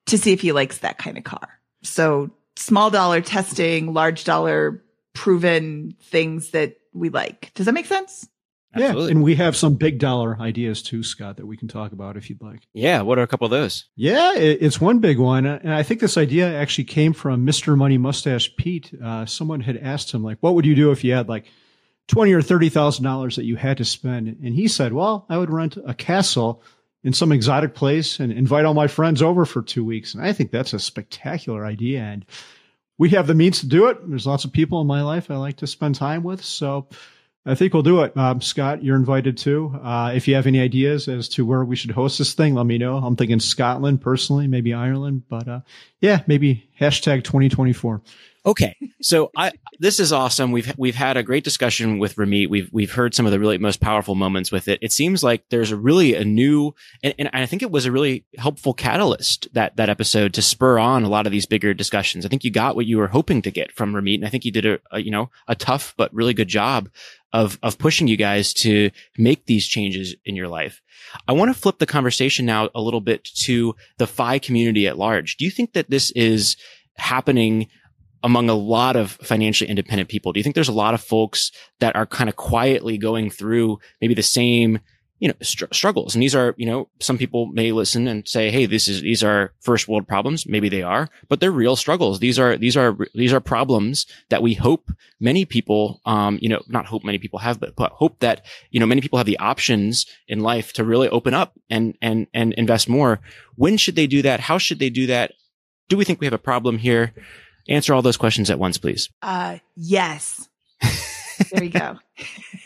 [0.07, 1.59] to see if he likes that kind of car.
[1.81, 4.83] So small dollar testing, large dollar
[5.13, 7.51] proven things that we like.
[7.55, 8.27] Does that make sense?
[8.73, 9.03] Absolutely.
[9.05, 12.17] Yeah, and we have some big dollar ideas too, Scott, that we can talk about
[12.17, 12.67] if you'd like.
[12.73, 13.85] Yeah, what are a couple of those?
[13.95, 17.75] Yeah, it's one big one, and I think this idea actually came from Mr.
[17.75, 18.91] Money Mustache Pete.
[19.03, 21.45] Uh, someone had asked him, like, "What would you do if you had like
[22.07, 25.37] twenty or thirty thousand dollars that you had to spend?" And he said, "Well, I
[25.39, 26.61] would rent a castle
[27.03, 30.31] in some exotic place and invite all my friends over for two weeks." And I
[30.31, 32.23] think that's a spectacular idea, and
[32.99, 33.97] we have the means to do it.
[34.07, 36.87] There's lots of people in my life I like to spend time with, so.
[37.49, 38.15] I think we'll do it.
[38.15, 39.75] Um, Scott, you're invited too.
[39.81, 42.67] Uh, if you have any ideas as to where we should host this thing, let
[42.67, 42.97] me know.
[42.97, 45.61] I'm thinking Scotland personally, maybe Ireland, but uh,
[45.99, 48.01] yeah, maybe hashtag 2024.
[48.45, 50.53] Okay, so I this is awesome.
[50.53, 52.49] We've we've had a great discussion with Ramit.
[52.49, 54.79] We've we've heard some of the really most powerful moments with it.
[54.81, 56.73] It seems like there's a really a new
[57.03, 60.79] and, and I think it was a really helpful catalyst that that episode to spur
[60.79, 62.25] on a lot of these bigger discussions.
[62.25, 64.45] I think you got what you were hoping to get from Ramit, and I think
[64.45, 66.89] you did a, a you know a tough but really good job
[67.33, 70.81] of of pushing you guys to make these changes in your life.
[71.27, 74.97] I want to flip the conversation now a little bit to the FI community at
[74.97, 75.35] large.
[75.35, 76.55] Do you think that this is
[76.99, 77.67] happening
[78.23, 80.33] among a lot of financially independent people?
[80.33, 83.79] Do you think there's a lot of folks that are kind of quietly going through
[84.01, 84.79] maybe the same,
[85.19, 86.15] you know, str- struggles?
[86.15, 89.23] And these are, you know, some people may listen and say, Hey, this is, these
[89.23, 90.45] are first world problems.
[90.47, 92.19] Maybe they are, but they're real struggles.
[92.19, 96.61] These are, these are, these are problems that we hope many people, um, you know,
[96.67, 99.39] not hope many people have, but, but hope that, you know, many people have the
[99.39, 103.21] options in life to really open up and, and, and invest more.
[103.55, 104.41] When should they do that?
[104.41, 105.31] How should they do that?
[105.87, 107.13] Do we think we have a problem here?
[107.69, 109.09] Answer all those questions at once, please.
[109.21, 110.49] Uh, yes.
[111.51, 111.99] there you go.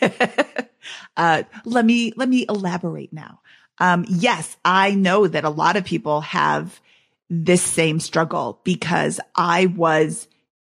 [1.16, 3.40] uh, let me, let me elaborate now.
[3.78, 6.80] Um, yes, I know that a lot of people have
[7.28, 10.26] this same struggle because I was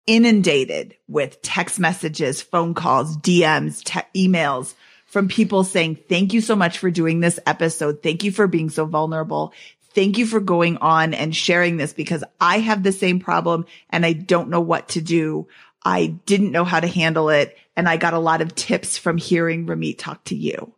[0.06, 4.74] inundated with text messages, phone calls, DMs, te- emails
[5.06, 8.02] from people saying, thank you so much for doing this episode.
[8.02, 9.52] Thank you for being so vulnerable.
[9.94, 14.04] Thank you for going on and sharing this because I have the same problem and
[14.04, 15.46] I don't know what to do.
[15.84, 17.56] I didn't know how to handle it.
[17.76, 20.72] And I got a lot of tips from hearing Ramit talk to you.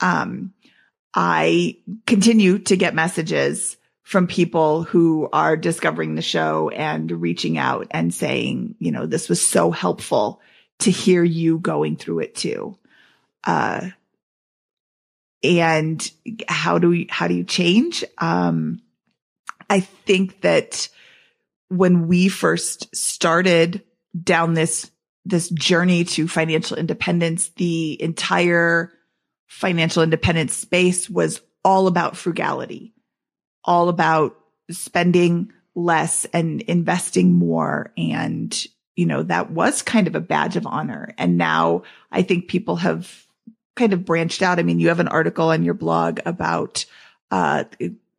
[0.00, 0.52] Um,
[1.14, 1.76] I
[2.06, 8.12] continue to get messages from people who are discovering the show and reaching out and
[8.12, 10.40] saying, you know, this was so helpful
[10.80, 12.76] to hear you going through it too.
[13.44, 13.90] Uh,
[15.44, 16.10] and
[16.48, 18.04] how do we, how do you change?
[18.18, 18.80] Um,
[19.68, 20.88] I think that
[21.68, 23.82] when we first started
[24.22, 24.90] down this,
[25.24, 28.92] this journey to financial independence, the entire
[29.48, 32.94] financial independence space was all about frugality,
[33.64, 34.36] all about
[34.70, 37.92] spending less and investing more.
[37.96, 38.66] And,
[38.96, 41.14] you know, that was kind of a badge of honor.
[41.18, 43.21] And now I think people have
[43.76, 44.58] kind of branched out.
[44.58, 46.84] I mean, you have an article on your blog about,
[47.30, 47.64] uh,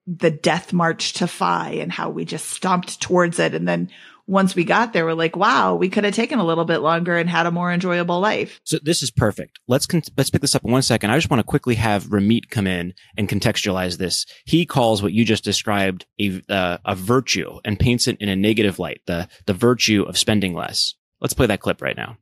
[0.06, 3.54] the death march to FI and how we just stomped towards it.
[3.54, 3.90] And then
[4.26, 7.18] once we got there, we're like, wow, we could have taken a little bit longer
[7.18, 8.62] and had a more enjoyable life.
[8.64, 9.60] So this is perfect.
[9.68, 11.12] Let's con- let's pick this up in one second.
[11.12, 14.26] I just want to quickly have Ramit come in and contextualize this.
[14.46, 18.36] He calls what you just described a uh, a virtue and paints it in a
[18.36, 19.02] negative light.
[19.08, 20.96] The the virtue of spending less.
[21.20, 22.18] Let's play that clip right now.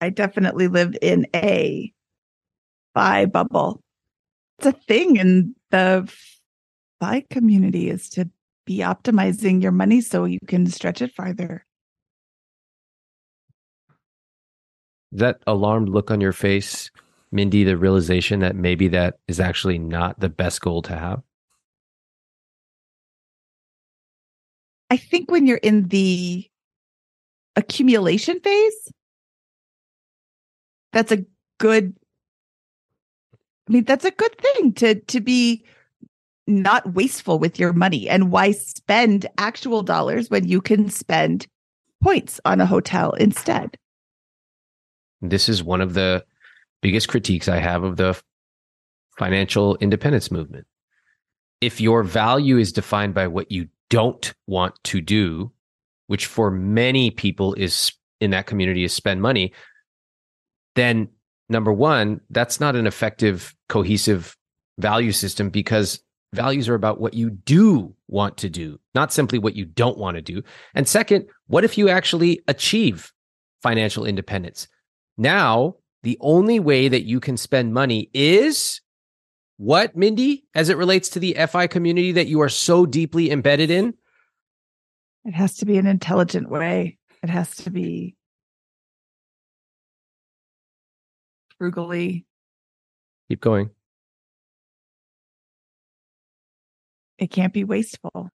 [0.00, 1.93] I definitely lived in a
[2.94, 3.80] FI bubble.
[4.58, 6.10] It's a thing in the
[7.00, 8.30] FI community is to
[8.64, 11.66] be optimizing your money so you can stretch it farther.
[15.12, 16.90] That alarmed look on your face,
[17.30, 21.22] Mindy, the realization that maybe that is actually not the best goal to have?
[24.90, 26.48] I think when you're in the
[27.56, 28.92] accumulation phase,
[30.92, 31.24] that's a
[31.58, 31.96] good
[33.68, 35.64] I mean, that's a good thing to to be
[36.46, 38.08] not wasteful with your money.
[38.08, 41.46] And why spend actual dollars when you can spend
[42.02, 43.76] points on a hotel instead?
[45.22, 46.24] This is one of the
[46.82, 48.20] biggest critiques I have of the
[49.18, 50.66] financial independence movement.
[51.62, 55.50] If your value is defined by what you don't want to do,
[56.08, 59.52] which for many people is in that community is spend money,
[60.74, 61.08] then
[61.48, 64.36] number one, that's not an effective, cohesive
[64.78, 66.00] value system because
[66.34, 70.16] Values are about what you do want to do, not simply what you don't want
[70.16, 70.42] to do.
[70.74, 73.12] And second, what if you actually achieve
[73.62, 74.66] financial independence?
[75.16, 78.80] Now, the only way that you can spend money is
[79.58, 83.70] what, Mindy, as it relates to the FI community that you are so deeply embedded
[83.70, 83.94] in?
[85.24, 86.98] It has to be an intelligent way.
[87.22, 88.16] It has to be
[91.58, 92.26] frugally.
[93.28, 93.70] Keep going.
[97.18, 98.30] It can't be wasteful.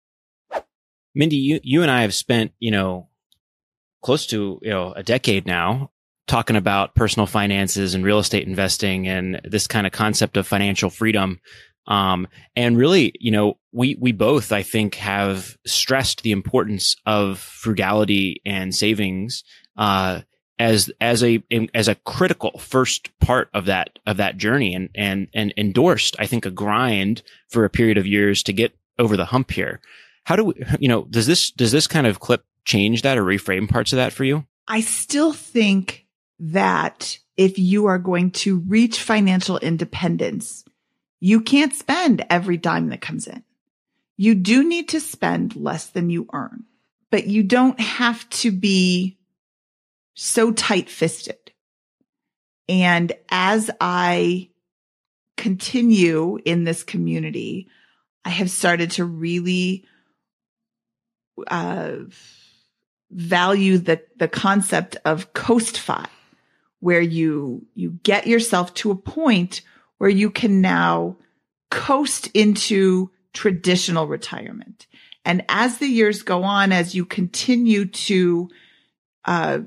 [1.15, 3.09] Mindy, you, you and I have spent, you know,
[4.03, 5.91] close to, you know, a decade now
[6.27, 10.89] talking about personal finances and real estate investing and this kind of concept of financial
[10.89, 11.39] freedom.
[11.87, 17.39] Um, and really, you know, we, we both, I think, have stressed the importance of
[17.39, 19.43] frugality and savings,
[19.77, 20.21] uh,
[20.59, 21.43] as, as a,
[21.73, 26.25] as a critical first part of that, of that journey and, and, and endorsed, I
[26.25, 29.79] think, a grind for a period of years to get over the hump here.
[30.23, 33.23] How do we, you know, does this, does this kind of clip change that or
[33.23, 34.45] reframe parts of that for you?
[34.67, 36.05] I still think
[36.39, 40.65] that if you are going to reach financial independence,
[41.19, 43.43] you can't spend every dime that comes in.
[44.17, 46.65] You do need to spend less than you earn,
[47.11, 49.16] but you don't have to be
[50.19, 51.51] so tight fisted.
[52.67, 54.49] And as I
[55.37, 57.67] continue in this community,
[58.25, 59.85] I have started to really
[61.45, 61.97] uh,
[63.11, 66.05] value the the concept of coast fi,
[66.79, 69.61] where you you get yourself to a point
[69.99, 71.17] where you can now
[71.69, 74.87] coast into traditional retirement.
[75.23, 78.49] And as the years go on, as you continue to
[79.27, 79.59] uh,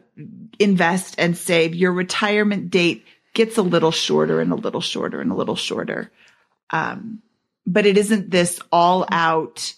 [0.59, 3.05] invest and save, your retirement date
[3.35, 6.11] gets a little shorter and a little shorter and a little shorter.
[6.71, 7.23] Um,
[7.67, 9.75] but it isn't this all out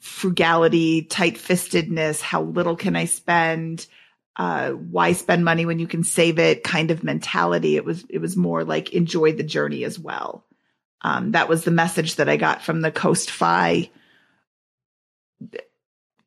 [0.00, 2.20] frugality, tight fistedness.
[2.20, 3.86] How little can I spend?
[4.34, 7.76] Uh, why spend money when you can save it kind of mentality.
[7.76, 10.44] It was, it was more like enjoy the journey as well.
[11.02, 13.90] Um, that was the message that I got from the Coast Fi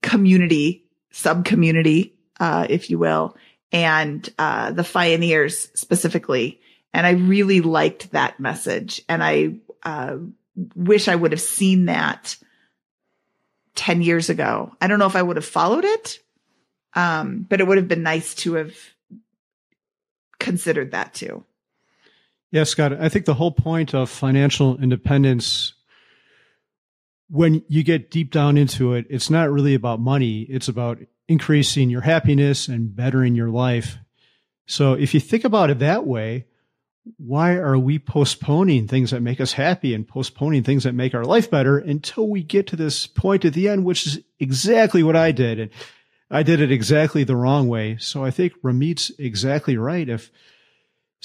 [0.02, 3.36] community, sub community uh, if you will,
[3.72, 6.62] and uh, the Pioneers specifically.
[6.94, 9.02] And I really liked that message.
[9.10, 10.18] And I uh,
[10.76, 12.38] wish I would have seen that
[13.76, 14.72] 10 years ago.
[14.80, 16.20] I don't know if I would have followed it,
[16.94, 18.76] um, but it would have been nice to have
[20.40, 21.44] considered that too.
[22.52, 25.74] Yeah, Scott, I think the whole point of financial independence,
[27.30, 30.42] when you get deep down into it, it's not really about money.
[30.42, 33.98] It's about increasing your happiness and bettering your life.
[34.68, 36.46] So if you think about it that way,
[37.18, 41.24] why are we postponing things that make us happy and postponing things that make our
[41.24, 45.16] life better until we get to this point at the end, which is exactly what
[45.16, 45.60] I did.
[45.60, 45.72] And
[46.32, 47.98] I did it exactly the wrong way.
[47.98, 50.10] So I think Ramit's exactly right.
[50.10, 50.32] If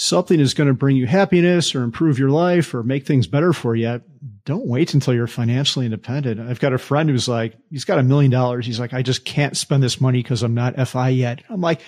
[0.01, 3.53] something is going to bring you happiness or improve your life or make things better
[3.53, 4.01] for you,
[4.47, 6.41] don't wait until you're financially independent.
[6.41, 8.65] I've got a friend who's like, he's got a million dollars.
[8.65, 11.43] He's like, I just can't spend this money because I'm not FI yet.
[11.51, 11.83] I'm like,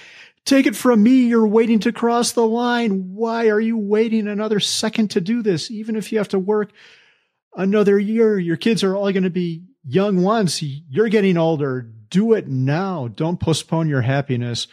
[0.44, 1.26] take it from me.
[1.26, 3.14] You're waiting to cross the line.
[3.14, 5.70] Why are you waiting another second to do this?
[5.70, 6.70] Even if you have to work
[7.56, 10.62] another year, your kids are all going to be young once.
[10.62, 11.90] You're getting older.
[12.10, 13.08] Do it now.
[13.08, 14.66] Don't postpone your happiness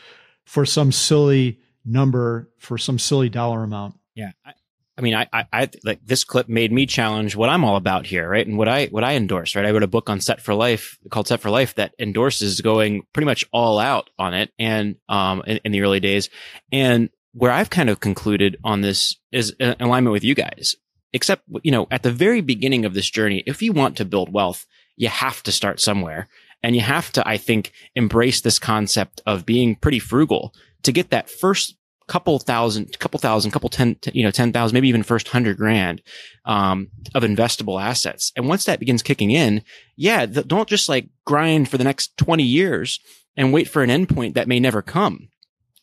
[0.44, 3.96] for some silly number, for some silly dollar amount.
[4.16, 4.32] Yeah.
[4.46, 4.54] I,
[4.98, 8.06] I mean, I, I, I, like this clip made me challenge what I'm all about
[8.06, 8.46] here, right?
[8.46, 9.66] And what I, what I endorse, right?
[9.66, 13.04] I wrote a book on Set for Life called Set for Life that endorses going
[13.14, 14.52] pretty much all out on it.
[14.60, 16.30] And, um, in, in the early days
[16.72, 20.76] and where I've kind of concluded on this is in alignment with you guys,
[21.14, 24.34] except, you know, at the very beginning of this journey, if you want to build
[24.34, 24.66] wealth,
[24.98, 26.28] you have to start somewhere.
[26.62, 31.12] And you have to, I think, embrace this concept of being pretty frugal to get
[31.12, 31.76] that first
[32.10, 36.02] couple thousand, couple thousand, couple ten, you know, 10,000, maybe even first hundred grand,
[36.46, 38.34] um, of investable assets.
[38.36, 39.64] And once that begins kicking in,
[39.96, 43.00] yeah, don't just like grind for the next 20 years
[43.38, 45.29] and wait for an endpoint that may never come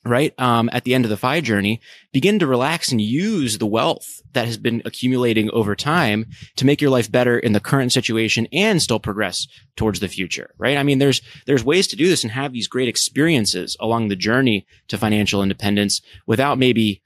[0.06, 0.32] right?
[0.38, 1.80] Um, at the end of the FI journey,
[2.12, 6.26] begin to relax and use the wealth that has been accumulating over time
[6.56, 9.46] to make your life better in the current situation and still progress
[9.76, 10.76] towards the future, right?
[10.76, 14.16] I mean, there's, there's ways to do this and have these great experiences along the
[14.16, 17.02] journey to financial independence without maybe,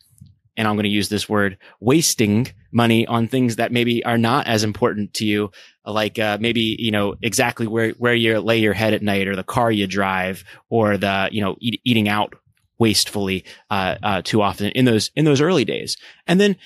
[0.57, 4.47] and I'm going to use this word, wasting money on things that maybe are not
[4.47, 5.51] as important to you,
[5.87, 9.35] like, uh, maybe, you know, exactly where, where you lay your head at night or
[9.35, 12.35] the car you drive or the, you know, eat, eating out
[12.81, 15.97] wastefully uh, uh, too often in those in those early days.
[16.27, 16.57] And then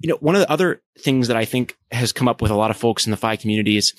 [0.00, 2.56] you know, one of the other things that I think has come up with a
[2.56, 3.92] lot of folks in the FI community is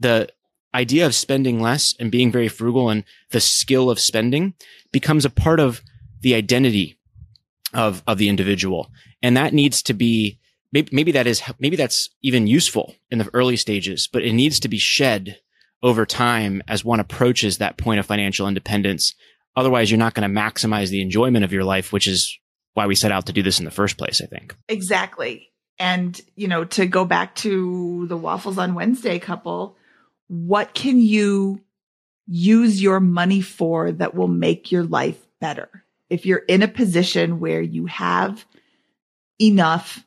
[0.00, 0.28] the
[0.74, 4.54] idea of spending less and being very frugal and the skill of spending
[4.90, 5.82] becomes a part of
[6.22, 6.98] the identity
[7.72, 8.90] of, of the individual.
[9.22, 10.38] And that needs to be,
[10.72, 14.58] maybe, maybe that is, maybe that's even useful in the early stages, but it needs
[14.60, 15.38] to be shed
[15.82, 19.14] over time as one approaches that point of financial independence.
[19.56, 22.38] Otherwise, you're not going to maximize the enjoyment of your life, which is
[22.74, 24.54] why we set out to do this in the first place, I think.
[24.68, 25.50] Exactly.
[25.78, 29.76] And, you know, to go back to the waffles on Wednesday couple,
[30.28, 31.60] what can you
[32.26, 35.68] use your money for that will make your life better?
[36.10, 38.44] If you're in a position where you have
[39.40, 40.04] enough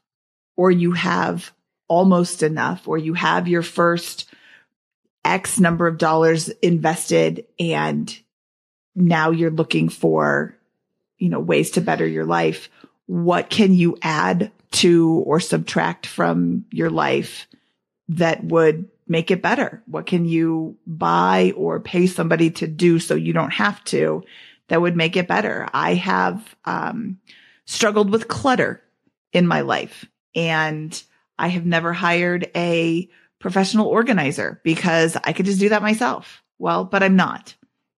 [0.56, 1.54] or you have
[1.88, 4.26] almost enough or you have your first
[5.24, 8.18] X number of dollars invested and
[8.98, 10.58] now you're looking for,
[11.18, 12.70] you know, ways to better your life.
[13.06, 17.48] What can you add to or subtract from your life
[18.10, 19.82] that would make it better?
[19.86, 24.24] What can you buy or pay somebody to do so you don't have to
[24.68, 25.68] that would make it better?
[25.72, 27.20] I have um,
[27.66, 28.82] struggled with clutter
[29.32, 31.02] in my life and
[31.38, 33.08] I have never hired a
[33.40, 36.44] professional organizer because I could just do that myself.
[36.58, 37.54] Well, but I'm not.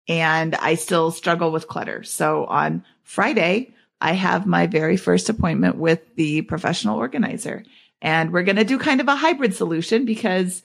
[0.10, 2.04] And I still struggle with clutter.
[2.04, 7.64] So on Friday, I have my very first appointment with the professional organizer.
[8.02, 10.64] And we're going to do kind of a hybrid solution because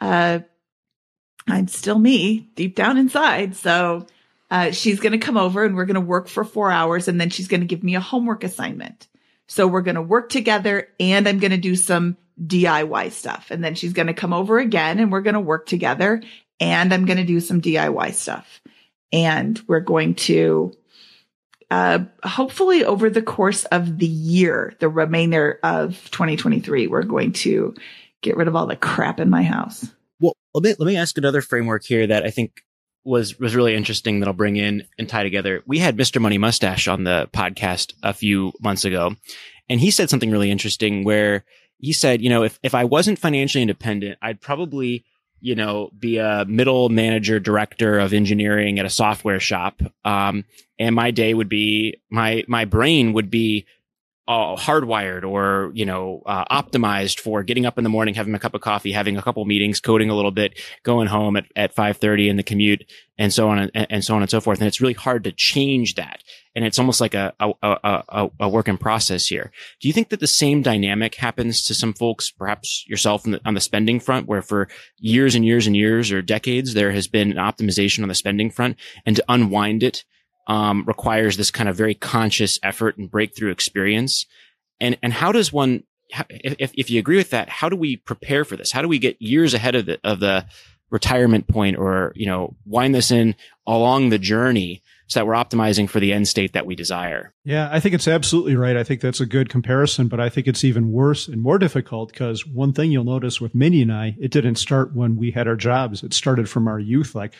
[0.00, 0.40] uh,
[1.46, 3.54] I'm still me deep down inside.
[3.56, 4.06] So
[4.50, 7.20] uh, she's going to come over and we're going to work for four hours and
[7.20, 9.08] then she's going to give me a homework assignment.
[9.46, 13.48] So we're going to work together and I'm going to do some DIY stuff.
[13.50, 16.22] And then she's going to come over again and we're going to work together
[16.60, 18.60] and I'm going to do some DIY stuff.
[19.12, 20.72] And we're going to,
[21.70, 27.74] uh, hopefully over the course of the year, the remainder of 2023, we're going to
[28.22, 29.88] get rid of all the crap in my house.
[30.20, 32.62] Well, let me, let me ask another framework here that I think
[33.02, 35.62] was was really interesting that I'll bring in and tie together.
[35.66, 36.20] We had Mr.
[36.20, 39.16] Money Mustache on the podcast a few months ago,
[39.68, 41.44] and he said something really interesting where
[41.78, 45.04] he said, you know, if if I wasn't financially independent, I'd probably
[45.40, 49.80] you know, be a middle manager director of engineering at a software shop.
[50.04, 50.44] Um,
[50.78, 53.66] and my day would be my, my brain would be
[54.30, 58.38] uh, hardwired or you know uh, optimized for getting up in the morning, having a
[58.38, 61.74] cup of coffee, having a couple meetings, coding a little bit, going home at, at
[61.74, 62.84] five thirty in the commute,
[63.18, 64.60] and so on and, and, so on and so forth.
[64.60, 66.22] And it's really hard to change that,
[66.54, 69.50] and it's almost like a a, a a, work in process here.
[69.80, 73.54] Do you think that the same dynamic happens to some folks, perhaps yourself the, on
[73.54, 74.68] the spending front, where for
[74.98, 78.52] years and years and years or decades there has been an optimization on the spending
[78.52, 80.04] front, and to unwind it
[80.50, 84.26] um, requires this kind of very conscious effort and breakthrough experience.
[84.80, 85.84] And and how does one,
[86.28, 88.72] if if you agree with that, how do we prepare for this?
[88.72, 90.46] How do we get years ahead of the of the
[90.90, 95.88] retirement point, or you know, wind this in along the journey so that we're optimizing
[95.88, 97.32] for the end state that we desire?
[97.44, 98.76] Yeah, I think it's absolutely right.
[98.76, 102.10] I think that's a good comparison, but I think it's even worse and more difficult
[102.10, 105.46] because one thing you'll notice with Mindy and I, it didn't start when we had
[105.46, 106.02] our jobs.
[106.02, 107.14] It started from our youth.
[107.14, 107.34] Like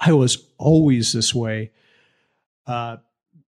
[0.00, 1.70] I was always this way.
[2.66, 2.98] Uh,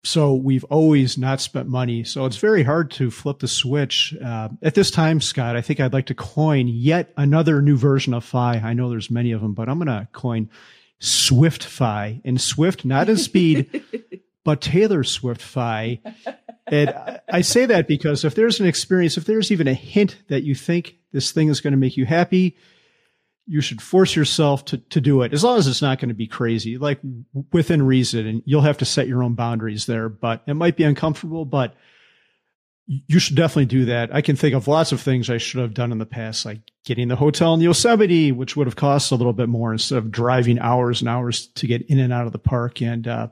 [0.03, 2.03] so we've always not spent money.
[2.03, 4.15] So it's very hard to flip the switch.
[4.23, 8.13] Uh, at this time, Scott, I think I'd like to coin yet another new version
[8.13, 8.61] of FI.
[8.63, 10.49] I know there's many of them, but I'm going to coin
[10.99, 13.83] Swift FI and Swift, not in speed,
[14.45, 15.99] but Taylor Swift FI.
[16.67, 16.95] And
[17.29, 20.55] I say that because if there's an experience, if there's even a hint that you
[20.55, 22.55] think this thing is going to make you happy,
[23.47, 26.15] you should force yourself to, to do it as long as it's not going to
[26.15, 26.99] be crazy, like
[27.53, 28.27] within reason.
[28.27, 31.73] And you'll have to set your own boundaries there, but it might be uncomfortable, but
[32.87, 34.13] you should definitely do that.
[34.13, 36.59] I can think of lots of things I should have done in the past, like
[36.85, 40.11] getting the hotel in Yosemite, which would have cost a little bit more instead of
[40.11, 42.81] driving hours and hours to get in and out of the park.
[42.81, 43.27] And, uh,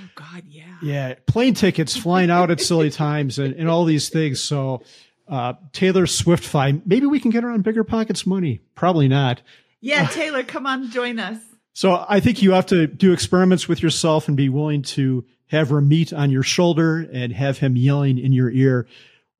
[0.00, 0.76] Oh God, yeah.
[0.80, 1.14] Yeah.
[1.26, 4.40] Plane tickets, flying out at silly times and, and all these things.
[4.40, 4.82] So,
[5.28, 6.80] uh, Taylor Swift FI.
[6.84, 8.60] Maybe we can get her on Bigger Pockets money.
[8.74, 9.42] Probably not.
[9.80, 11.38] Yeah, Taylor, come on, join us.
[11.72, 15.68] So I think you have to do experiments with yourself and be willing to have
[15.68, 18.86] Ramit on your shoulder and have him yelling in your ear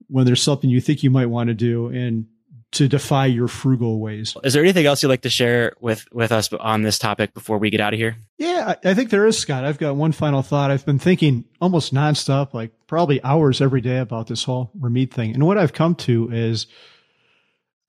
[0.09, 2.27] when there's something you think you might want to do and
[2.73, 4.37] to defy your frugal ways.
[4.45, 7.59] Is there anything else you'd like to share with with us on this topic before
[7.59, 8.17] we get out of here?
[8.37, 9.65] Yeah, I, I think there is, Scott.
[9.65, 10.71] I've got one final thought.
[10.71, 15.35] I've been thinking almost nonstop, like probably hours every day about this whole Ramit thing.
[15.35, 16.67] And what I've come to is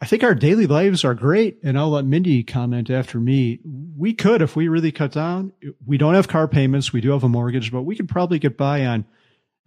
[0.01, 1.59] I think our daily lives are great.
[1.63, 3.59] And I'll let Mindy comment after me.
[3.97, 5.51] We could, if we really cut down,
[5.85, 6.93] we don't have car payments.
[6.93, 9.05] We do have a mortgage, but we could probably get by on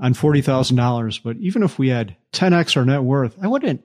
[0.01, 1.23] on $40,000.
[1.23, 3.85] But even if we had 10x our net worth, I wouldn't,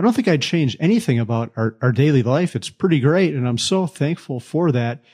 [0.00, 2.56] I don't think I'd change anything about our, our daily life.
[2.56, 3.34] It's pretty great.
[3.34, 5.04] And I'm so thankful for that.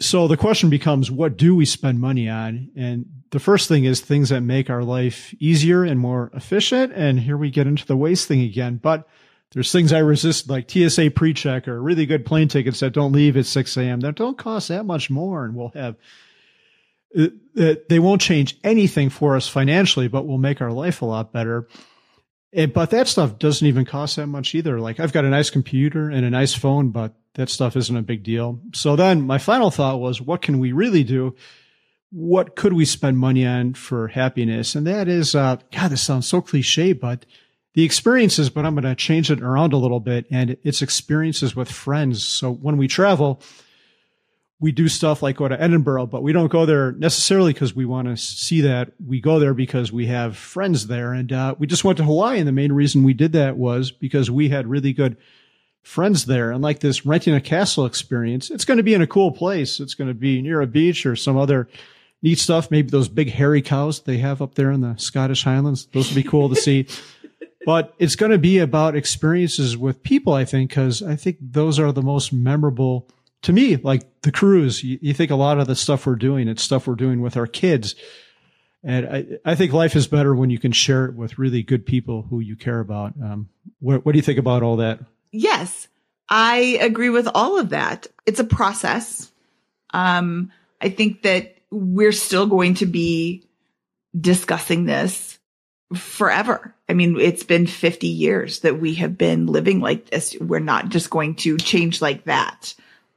[0.00, 2.70] So the question becomes, what do we spend money on?
[2.76, 6.92] And the first thing is things that make our life easier and more efficient.
[6.92, 8.76] And here we get into the waste thing again.
[8.76, 9.08] But
[9.50, 13.36] there's things I resist, like TSA pre-check or really good plane tickets that don't leave
[13.36, 13.98] at 6 a.m.
[13.98, 15.44] that don't cost that much more.
[15.44, 15.96] And we'll have,
[17.18, 21.32] uh, they won't change anything for us financially, but will make our life a lot
[21.32, 21.66] better.
[22.56, 24.80] And, but that stuff doesn't even cost that much either.
[24.80, 28.02] Like I've got a nice computer and a nice phone, but that stuff isn't a
[28.02, 28.60] big deal.
[28.72, 31.36] So then my final thought was, what can we really do?
[32.10, 34.74] What could we spend money on for happiness?
[34.74, 37.26] And that is, uh, God, this sounds so cliche, but
[37.74, 40.26] the experiences, but I'm going to change it around a little bit.
[40.30, 42.24] And it's experiences with friends.
[42.24, 43.42] So when we travel,
[44.58, 47.84] we do stuff like go to Edinburgh, but we don't go there necessarily because we
[47.84, 48.92] want to see that.
[49.04, 51.12] We go there because we have friends there.
[51.12, 52.38] And uh, we just went to Hawaii.
[52.38, 55.18] And the main reason we did that was because we had really good
[55.82, 56.50] friends there.
[56.50, 59.78] And like this renting a castle experience, it's going to be in a cool place.
[59.78, 61.68] It's going to be near a beach or some other
[62.22, 62.70] neat stuff.
[62.70, 65.86] Maybe those big hairy cows they have up there in the Scottish Highlands.
[65.92, 66.86] Those would be cool to see.
[67.66, 71.80] But it's going to be about experiences with people, I think, because I think those
[71.80, 73.08] are the most memorable
[73.42, 73.76] to me.
[73.76, 76.86] Like the cruise, you, you, think a lot of the stuff we're doing, it's stuff
[76.86, 77.94] we're doing with our kids.
[78.82, 81.86] And I, I think life is better when you can share it with really good
[81.86, 83.14] people who you care about.
[83.22, 83.48] Um,
[83.80, 85.00] what, what do you think about all that?
[85.32, 85.88] Yes,
[86.28, 88.06] I agree with all of that.
[88.26, 89.30] It's a process.
[89.92, 93.48] Um, I think that we're still going to be
[94.18, 95.38] discussing this
[95.94, 96.74] forever.
[96.88, 100.36] I mean, it's been 50 years that we have been living like this.
[100.40, 102.74] We're not just going to change like that.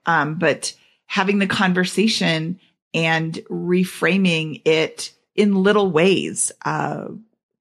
[0.10, 0.74] Um, but
[1.06, 2.60] having the conversation
[2.96, 6.52] and reframing it in little ways.
[6.66, 7.10] Uh,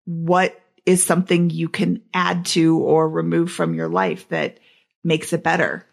[0.07, 4.59] what is something you can add to or remove from your life that
[5.05, 5.87] makes it better?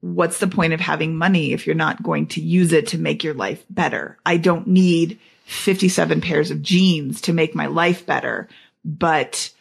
[0.00, 3.22] What's the point of having money if you're not going to use it to make
[3.22, 4.18] your life better?
[4.24, 8.48] I don't need 57 pairs of jeans to make my life better,
[8.82, 9.52] but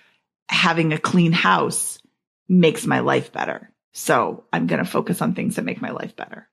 [0.47, 1.99] having a clean house
[2.47, 3.70] makes my life better.
[3.93, 6.47] So I'm going to focus on things that make my life better.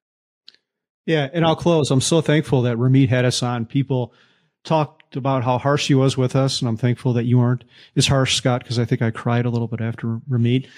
[1.06, 1.28] Yeah.
[1.32, 1.90] And I'll close.
[1.90, 3.64] I'm so thankful that Ramit had us on.
[3.66, 4.12] People
[4.64, 6.60] talked about how harsh he was with us.
[6.60, 7.64] And I'm thankful that you aren't
[7.96, 10.68] as harsh, Scott, because I think I cried a little bit after Ramit.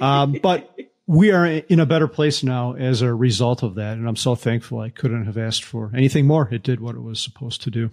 [0.02, 0.74] um, but
[1.06, 3.98] we are in a better place now as a result of that.
[3.98, 6.48] And I'm so thankful I couldn't have asked for anything more.
[6.50, 7.90] It did what it was supposed to do.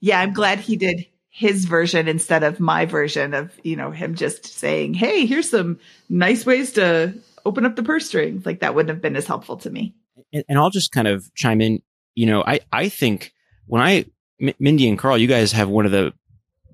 [0.00, 1.06] Yeah, I'm glad he did
[1.36, 5.80] his version instead of my version of, you know, him just saying, Hey, here's some
[6.08, 7.12] nice ways to
[7.44, 8.46] open up the purse strings.
[8.46, 9.96] Like that wouldn't have been as helpful to me.
[10.32, 11.82] And, and I'll just kind of chime in.
[12.14, 13.32] You know, I, I think
[13.66, 14.04] when I,
[14.40, 16.12] M- Mindy and Carl, you guys have one of the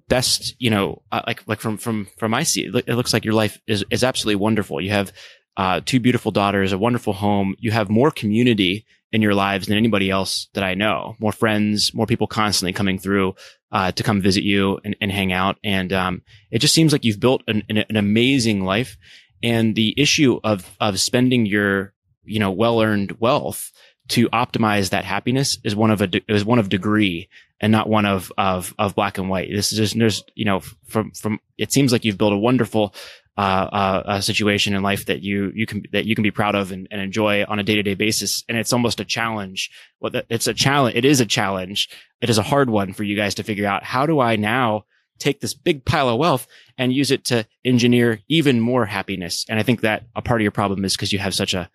[0.09, 3.33] best, you know, uh, like, like from, from, from my seat, it looks like your
[3.33, 4.79] life is, is absolutely wonderful.
[4.79, 5.11] You have
[5.57, 7.55] uh, two beautiful daughters, a wonderful home.
[7.59, 11.17] You have more community in your lives than anybody else that I know.
[11.19, 13.35] More friends, more people constantly coming through
[13.73, 15.57] uh, to come visit you and, and hang out.
[15.65, 18.97] And um, it just seems like you've built an, an, amazing life.
[19.43, 21.95] And the issue of of spending your
[22.25, 23.73] you know well earned wealth
[24.09, 27.29] to optimize that happiness is one of a is one of degree
[27.61, 29.51] and not one of of of black and white.
[29.51, 32.95] This is just there's you know from from it seems like you've built a wonderful
[33.37, 36.73] uh, a situation in life that you you can that you can be proud of
[36.73, 38.45] and, and enjoy on a day to day basis.
[38.49, 39.71] And it's almost a challenge.
[40.01, 40.97] Well, it's a challenge.
[40.97, 41.89] It is a challenge.
[42.21, 43.85] It is a hard one for you guys to figure out.
[43.85, 44.85] How do I now
[45.19, 49.47] take this big pile of wealth and use it to engineer even more happiness?
[49.49, 51.71] And I think that a part of your problem is because you have such a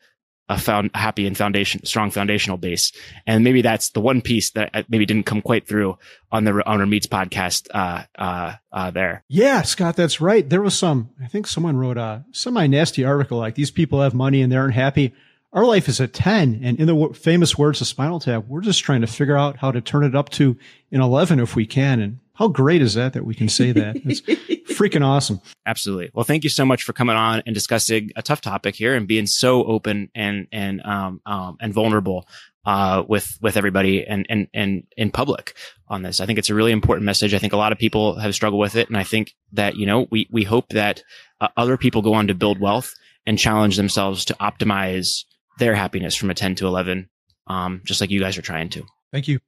[0.48, 2.92] a found happy and foundation, strong foundational base.
[3.26, 5.98] And maybe that's the one piece that maybe didn't come quite through
[6.32, 9.24] on the on Ramit's podcast, uh, uh, uh, there.
[9.28, 10.48] Yeah, Scott, that's right.
[10.48, 14.14] There was some, I think someone wrote a semi nasty article like these people have
[14.14, 15.14] money and they aren't happy.
[15.52, 16.60] Our life is a 10.
[16.64, 19.72] And in the famous words of Spinal Tap, we're just trying to figure out how
[19.72, 20.58] to turn it up to
[20.92, 22.02] an 11 if we can.
[22.02, 23.96] And how great is that that we can say that?
[24.04, 24.22] It's
[24.78, 25.40] freaking awesome.
[25.66, 26.12] Absolutely.
[26.14, 29.08] Well, thank you so much for coming on and discussing a tough topic here and
[29.08, 32.28] being so open and and um, um and vulnerable
[32.66, 35.56] uh with with everybody and and and in public
[35.88, 36.20] on this.
[36.20, 37.34] I think it's a really important message.
[37.34, 39.86] I think a lot of people have struggled with it and I think that, you
[39.86, 41.04] know, we we hope that
[41.40, 42.94] uh, other people go on to build wealth
[43.26, 45.24] and challenge themselves to optimize
[45.58, 47.10] their happiness from a 10 to 11
[47.48, 48.84] um just like you guys are trying to.
[49.14, 49.40] Thank you.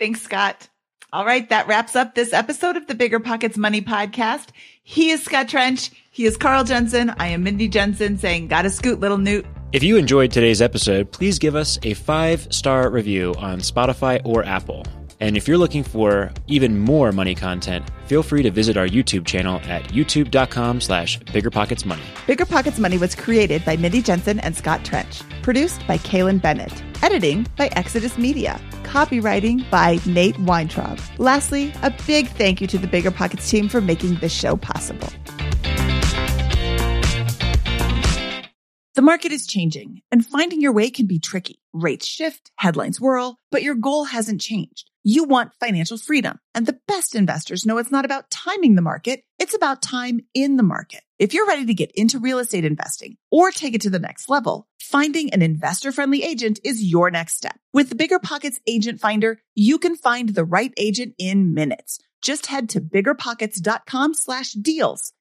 [0.00, 0.68] Thanks, Scott.
[1.12, 1.48] All right.
[1.48, 4.48] That wraps up this episode of the Bigger Pockets Money podcast.
[4.82, 5.90] He is Scott Trench.
[6.10, 7.10] He is Carl Jensen.
[7.10, 9.46] I am Mindy Jensen saying, gotta scoot, little newt.
[9.72, 14.44] If you enjoyed today's episode, please give us a five star review on Spotify or
[14.44, 14.84] Apple.
[15.20, 19.26] And if you're looking for even more money content, feel free to visit our YouTube
[19.26, 22.26] channel at youtube.com slash biggerpocketsmoney.
[22.26, 25.22] Bigger Pockets Money was created by Mindy Jensen and Scott Trench.
[25.42, 26.72] Produced by Kailyn Bennett.
[27.00, 28.60] Editing by Exodus Media.
[28.82, 30.98] Copywriting by Nate Weintraub.
[31.18, 35.08] Lastly, a big thank you to the Bigger Pockets team for making this show possible.
[38.94, 41.60] The market is changing, and finding your way can be tricky.
[41.72, 44.90] Rates shift, headlines whirl, but your goal hasn't changed.
[45.04, 49.22] You want financial freedom, and the best investors know it's not about timing the market,
[49.38, 51.02] it's about time in the market.
[51.18, 54.28] If you're ready to get into real estate investing or take it to the next
[54.28, 57.58] level, finding an investor friendly agent is your next step.
[57.72, 61.98] With the Bigger Pockets Agent Finder, you can find the right agent in minutes.
[62.22, 65.12] Just head to biggerpockets.com slash deals.